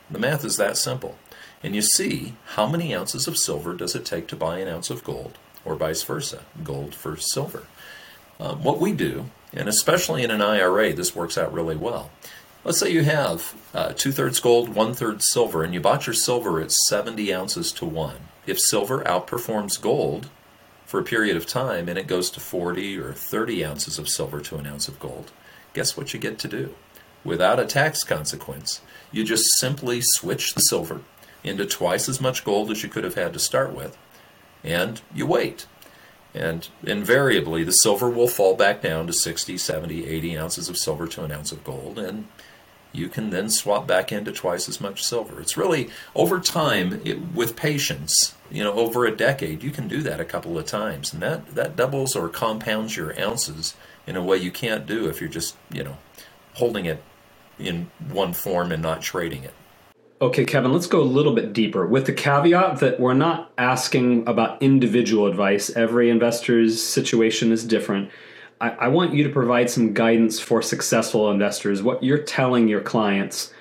The 0.09 0.19
math 0.19 0.43
is 0.43 0.57
that 0.57 0.77
simple. 0.77 1.17
And 1.63 1.75
you 1.75 1.81
see 1.81 2.33
how 2.55 2.67
many 2.67 2.93
ounces 2.95 3.27
of 3.27 3.37
silver 3.37 3.73
does 3.73 3.95
it 3.95 4.03
take 4.03 4.27
to 4.27 4.35
buy 4.35 4.59
an 4.59 4.67
ounce 4.67 4.89
of 4.89 5.03
gold, 5.03 5.37
or 5.63 5.75
vice 5.75 6.03
versa, 6.03 6.41
gold 6.63 6.95
for 6.95 7.15
silver. 7.15 7.67
Um, 8.39 8.63
what 8.63 8.79
we 8.79 8.91
do, 8.91 9.29
and 9.53 9.69
especially 9.69 10.23
in 10.23 10.31
an 10.31 10.41
IRA, 10.41 10.91
this 10.91 11.15
works 11.15 11.37
out 11.37 11.53
really 11.53 11.75
well 11.75 12.09
Let's 12.63 12.79
say 12.79 12.91
you 12.91 13.03
have 13.03 13.55
uh, 13.73 13.93
two 13.93 14.11
thirds 14.11 14.39
gold, 14.39 14.69
one 14.69 14.93
third 14.93 15.23
silver, 15.23 15.63
and 15.63 15.73
you 15.73 15.79
bought 15.79 16.05
your 16.05 16.13
silver 16.13 16.61
at 16.61 16.71
70 16.71 17.33
ounces 17.33 17.71
to 17.73 17.85
one. 17.85 18.17
If 18.45 18.59
silver 18.59 19.03
outperforms 19.03 19.81
gold 19.81 20.29
for 20.85 20.99
a 20.99 21.03
period 21.03 21.35
of 21.35 21.47
time 21.47 21.89
and 21.89 21.97
it 21.97 22.05
goes 22.05 22.29
to 22.31 22.39
40 22.39 22.99
or 22.99 23.13
30 23.13 23.65
ounces 23.65 23.97
of 23.97 24.07
silver 24.07 24.41
to 24.41 24.57
an 24.57 24.67
ounce 24.67 24.87
of 24.87 24.99
gold, 24.99 25.31
guess 25.73 25.97
what 25.97 26.13
you 26.13 26.19
get 26.19 26.37
to 26.39 26.47
do? 26.47 26.75
Without 27.23 27.59
a 27.59 27.65
tax 27.65 28.03
consequence, 28.03 28.81
you 29.11 29.23
just 29.23 29.45
simply 29.59 30.01
switch 30.01 30.53
the 30.53 30.61
silver 30.61 31.01
into 31.43 31.65
twice 31.65 32.07
as 32.07 32.21
much 32.21 32.43
gold 32.43 32.69
as 32.69 32.83
you 32.83 32.89
could 32.89 33.03
have 33.03 33.15
had 33.15 33.33
to 33.33 33.39
start 33.39 33.73
with, 33.73 33.97
and 34.63 35.01
you 35.15 35.25
wait. 35.25 35.65
And 36.33 36.67
invariably, 36.83 37.63
the 37.63 37.71
silver 37.71 38.09
will 38.09 38.27
fall 38.27 38.55
back 38.55 38.81
down 38.81 39.07
to 39.07 39.13
60, 39.13 39.57
70, 39.57 40.05
80 40.05 40.37
ounces 40.37 40.69
of 40.69 40.77
silver 40.77 41.07
to 41.07 41.23
an 41.23 41.31
ounce 41.31 41.51
of 41.51 41.63
gold, 41.63 41.99
and 41.99 42.27
you 42.93 43.07
can 43.07 43.29
then 43.29 43.49
swap 43.49 43.87
back 43.87 44.11
into 44.11 44.31
twice 44.31 44.67
as 44.67 44.81
much 44.81 45.03
silver. 45.03 45.39
It's 45.41 45.57
really 45.57 45.89
over 46.15 46.39
time 46.39 47.01
it, 47.05 47.33
with 47.33 47.55
patience, 47.55 48.35
you 48.49 48.63
know, 48.63 48.73
over 48.73 49.05
a 49.05 49.15
decade, 49.15 49.63
you 49.63 49.71
can 49.71 49.87
do 49.87 50.01
that 50.01 50.19
a 50.19 50.25
couple 50.25 50.57
of 50.57 50.65
times, 50.65 51.13
and 51.13 51.21
that 51.21 51.55
that 51.55 51.75
doubles 51.75 52.15
or 52.15 52.29
compounds 52.29 52.95
your 52.95 53.19
ounces 53.19 53.75
in 54.07 54.15
a 54.15 54.23
way 54.23 54.37
you 54.37 54.51
can't 54.51 54.85
do 54.85 55.07
if 55.07 55.21
you're 55.21 55.29
just 55.29 55.55
you 55.71 55.83
know 55.83 55.97
holding 56.55 56.85
it 56.85 57.01
in 57.59 57.89
one 58.09 58.33
form 58.33 58.71
and 58.71 58.81
not 58.81 59.01
trading 59.01 59.43
it. 59.43 59.53
Okay, 60.21 60.45
Kevin, 60.45 60.71
let's 60.71 60.85
go 60.85 61.01
a 61.01 61.03
little 61.03 61.33
bit 61.33 61.51
deeper 61.51 61.87
with 61.87 62.05
the 62.05 62.13
caveat 62.13 62.79
that 62.79 62.99
we're 62.99 63.15
not 63.15 63.51
asking 63.57 64.27
about 64.27 64.61
individual 64.61 65.25
advice. 65.25 65.71
Every 65.71 66.11
investor's 66.11 66.81
situation 66.81 67.51
is 67.51 67.63
different. 67.63 68.11
I, 68.61 68.69
I 68.69 68.87
want 68.89 69.13
you 69.13 69.23
to 69.23 69.29
provide 69.29 69.69
some 69.69 69.93
guidance 69.93 70.39
for 70.39 70.61
successful 70.61 71.31
investors. 71.31 71.81
What 71.81 72.03
you're 72.03 72.19
telling 72.19 72.67
your 72.67 72.81
clients 72.81 73.51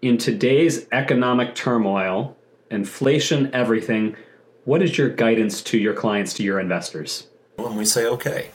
in 0.00 0.16
today's 0.16 0.86
economic 0.92 1.56
turmoil, 1.56 2.36
inflation, 2.70 3.50
everything, 3.52 4.16
what 4.64 4.80
is 4.80 4.96
your 4.96 5.10
guidance 5.10 5.60
to 5.62 5.78
your 5.78 5.92
clients, 5.92 6.32
to 6.34 6.44
your 6.44 6.60
investors? 6.60 7.26
When 7.56 7.74
we 7.74 7.84
say, 7.84 8.06
okay, 8.06 8.50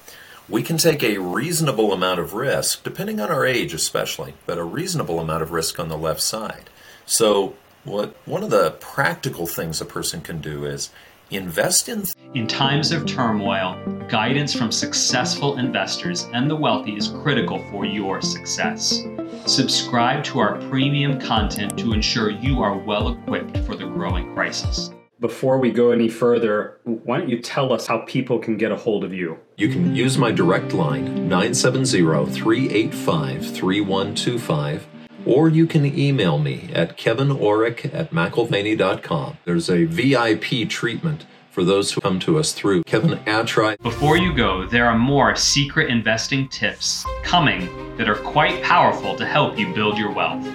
we 0.48 0.64
can 0.64 0.78
take 0.78 1.04
a 1.04 1.18
reasonable 1.18 1.92
amount 1.92 2.20
of 2.20 2.34
risk, 2.34 2.84
depending 2.84 3.20
on 3.20 3.30
our 3.30 3.46
age 3.46 3.74
especially, 3.74 4.34
but 4.46 4.58
a 4.58 4.64
reasonable 4.64 5.20
amount 5.20 5.44
of 5.44 5.52
risk 5.52 5.80
on 5.80 5.90
the 5.90 5.98
left 5.98 6.22
side. 6.22 6.70
So, 7.06 7.56
what 7.84 8.16
one 8.26 8.44
of 8.44 8.50
the 8.50 8.72
practical 8.80 9.48
things 9.48 9.80
a 9.80 9.86
person 9.86 10.22
can 10.22 10.42
do 10.42 10.66
is 10.66 10.92
Invest 11.32 11.90
in. 11.90 12.06
In 12.34 12.48
times 12.48 12.92
of 12.92 13.06
turmoil, 13.06 13.78
guidance 14.10 14.54
from 14.54 14.72
successful 14.72 15.60
investors 15.60 16.28
and 16.34 16.50
the 16.50 16.56
wealthy 16.56 16.98
is 16.98 17.10
critical 17.22 17.64
for 17.70 17.86
your 17.86 18.22
success. 18.22 19.04
Subscribe 19.46 20.24
to 20.24 20.40
our 20.40 20.58
premium 20.70 21.20
content 21.20 21.78
to 21.78 21.94
ensure 21.94 22.32
you 22.32 22.62
are 22.62 22.76
well 22.76 23.10
equipped 23.10 23.58
for 23.60 23.76
the 23.76 23.86
growing 23.86 24.34
crisis. 24.34 24.90
Before 25.20 25.60
we 25.60 25.72
go 25.72 25.92
any 25.92 26.10
further, 26.10 26.80
why 26.86 27.20
don't 27.20 27.30
you 27.30 27.40
tell 27.40 27.72
us 27.72 27.86
how 27.86 28.00
people 28.00 28.40
can 28.40 28.58
get 28.58 28.72
a 28.72 28.76
hold 28.76 29.04
of 29.04 29.14
you? 29.14 29.38
You 29.58 29.70
can 29.70 29.96
use 29.96 30.18
my 30.18 30.32
direct 30.32 30.74
line, 30.74 31.28
970 31.28 32.32
385 32.32 33.54
3125 33.54 34.88
or 35.26 35.50
you 35.50 35.68
can 35.68 35.86
email 35.86 36.40
me 36.40 36.70
at 36.74 36.98
kevinorrick 36.98 37.94
at 37.94 38.10
mcalvany.com. 38.12 39.38
There's 39.46 39.70
a 39.70 39.84
VIP 39.84 40.68
treatment 40.68 41.26
for 41.60 41.66
those 41.66 41.92
who 41.92 42.00
come 42.00 42.22
to 42.22 42.38
us 42.38 42.54
through 42.54 42.82
Kevin 42.84 43.20
Attride. 43.26 43.82
Before 43.84 44.16
you 44.16 44.34
go, 44.34 44.66
there 44.66 44.86
are 44.86 44.98
more 44.98 45.36
secret 45.36 45.90
investing 45.90 46.48
tips 46.48 47.06
coming 47.22 47.98
that 47.98 48.08
are 48.08 48.16
quite 48.16 48.64
powerful 48.64 49.14
to 49.18 49.26
help 49.26 49.60
you 49.60 49.74
build 49.74 49.98
your 49.98 50.10
wealth. 50.10 50.48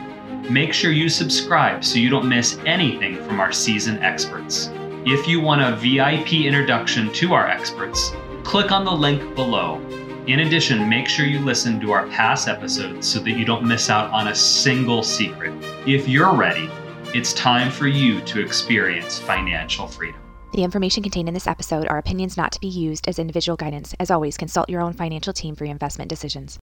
Make 0.48 0.72
sure 0.72 0.92
you 0.92 1.10
subscribe 1.10 1.84
so 1.84 1.98
you 1.98 2.08
don't 2.08 2.26
miss 2.26 2.56
anything 2.64 3.22
from 3.26 3.38
our 3.38 3.52
seasoned 3.52 4.02
experts. 4.02 4.70
If 5.04 5.28
you 5.28 5.42
want 5.42 5.60
a 5.60 5.76
VIP 5.76 6.46
introduction 6.46 7.12
to 7.12 7.34
our 7.34 7.46
experts, 7.48 8.12
click 8.42 8.72
on 8.72 8.86
the 8.86 8.90
link 8.90 9.34
below 9.34 9.82
in 10.26 10.40
addition, 10.40 10.88
make 10.88 11.06
sure 11.06 11.26
you 11.26 11.38
listen 11.38 11.78
to 11.80 11.92
our 11.92 12.06
past 12.06 12.48
episodes 12.48 13.06
so 13.06 13.20
that 13.20 13.32
you 13.32 13.44
don't 13.44 13.62
miss 13.62 13.90
out 13.90 14.10
on 14.10 14.28
a 14.28 14.34
single 14.34 15.02
secret. 15.02 15.52
If 15.86 16.08
you're 16.08 16.34
ready, 16.34 16.70
it's 17.12 17.34
time 17.34 17.70
for 17.70 17.88
you 17.88 18.22
to 18.22 18.40
experience 18.40 19.18
financial 19.18 19.86
freedom. 19.86 20.23
The 20.54 20.62
information 20.62 21.02
contained 21.02 21.26
in 21.26 21.34
this 21.34 21.48
episode 21.48 21.88
are 21.88 21.98
opinions 21.98 22.36
not 22.36 22.52
to 22.52 22.60
be 22.60 22.68
used 22.68 23.08
as 23.08 23.18
individual 23.18 23.56
guidance. 23.56 23.92
As 23.98 24.08
always, 24.12 24.36
consult 24.36 24.68
your 24.68 24.82
own 24.82 24.92
financial 24.92 25.32
team 25.32 25.56
for 25.56 25.64
your 25.64 25.72
investment 25.72 26.08
decisions. 26.08 26.52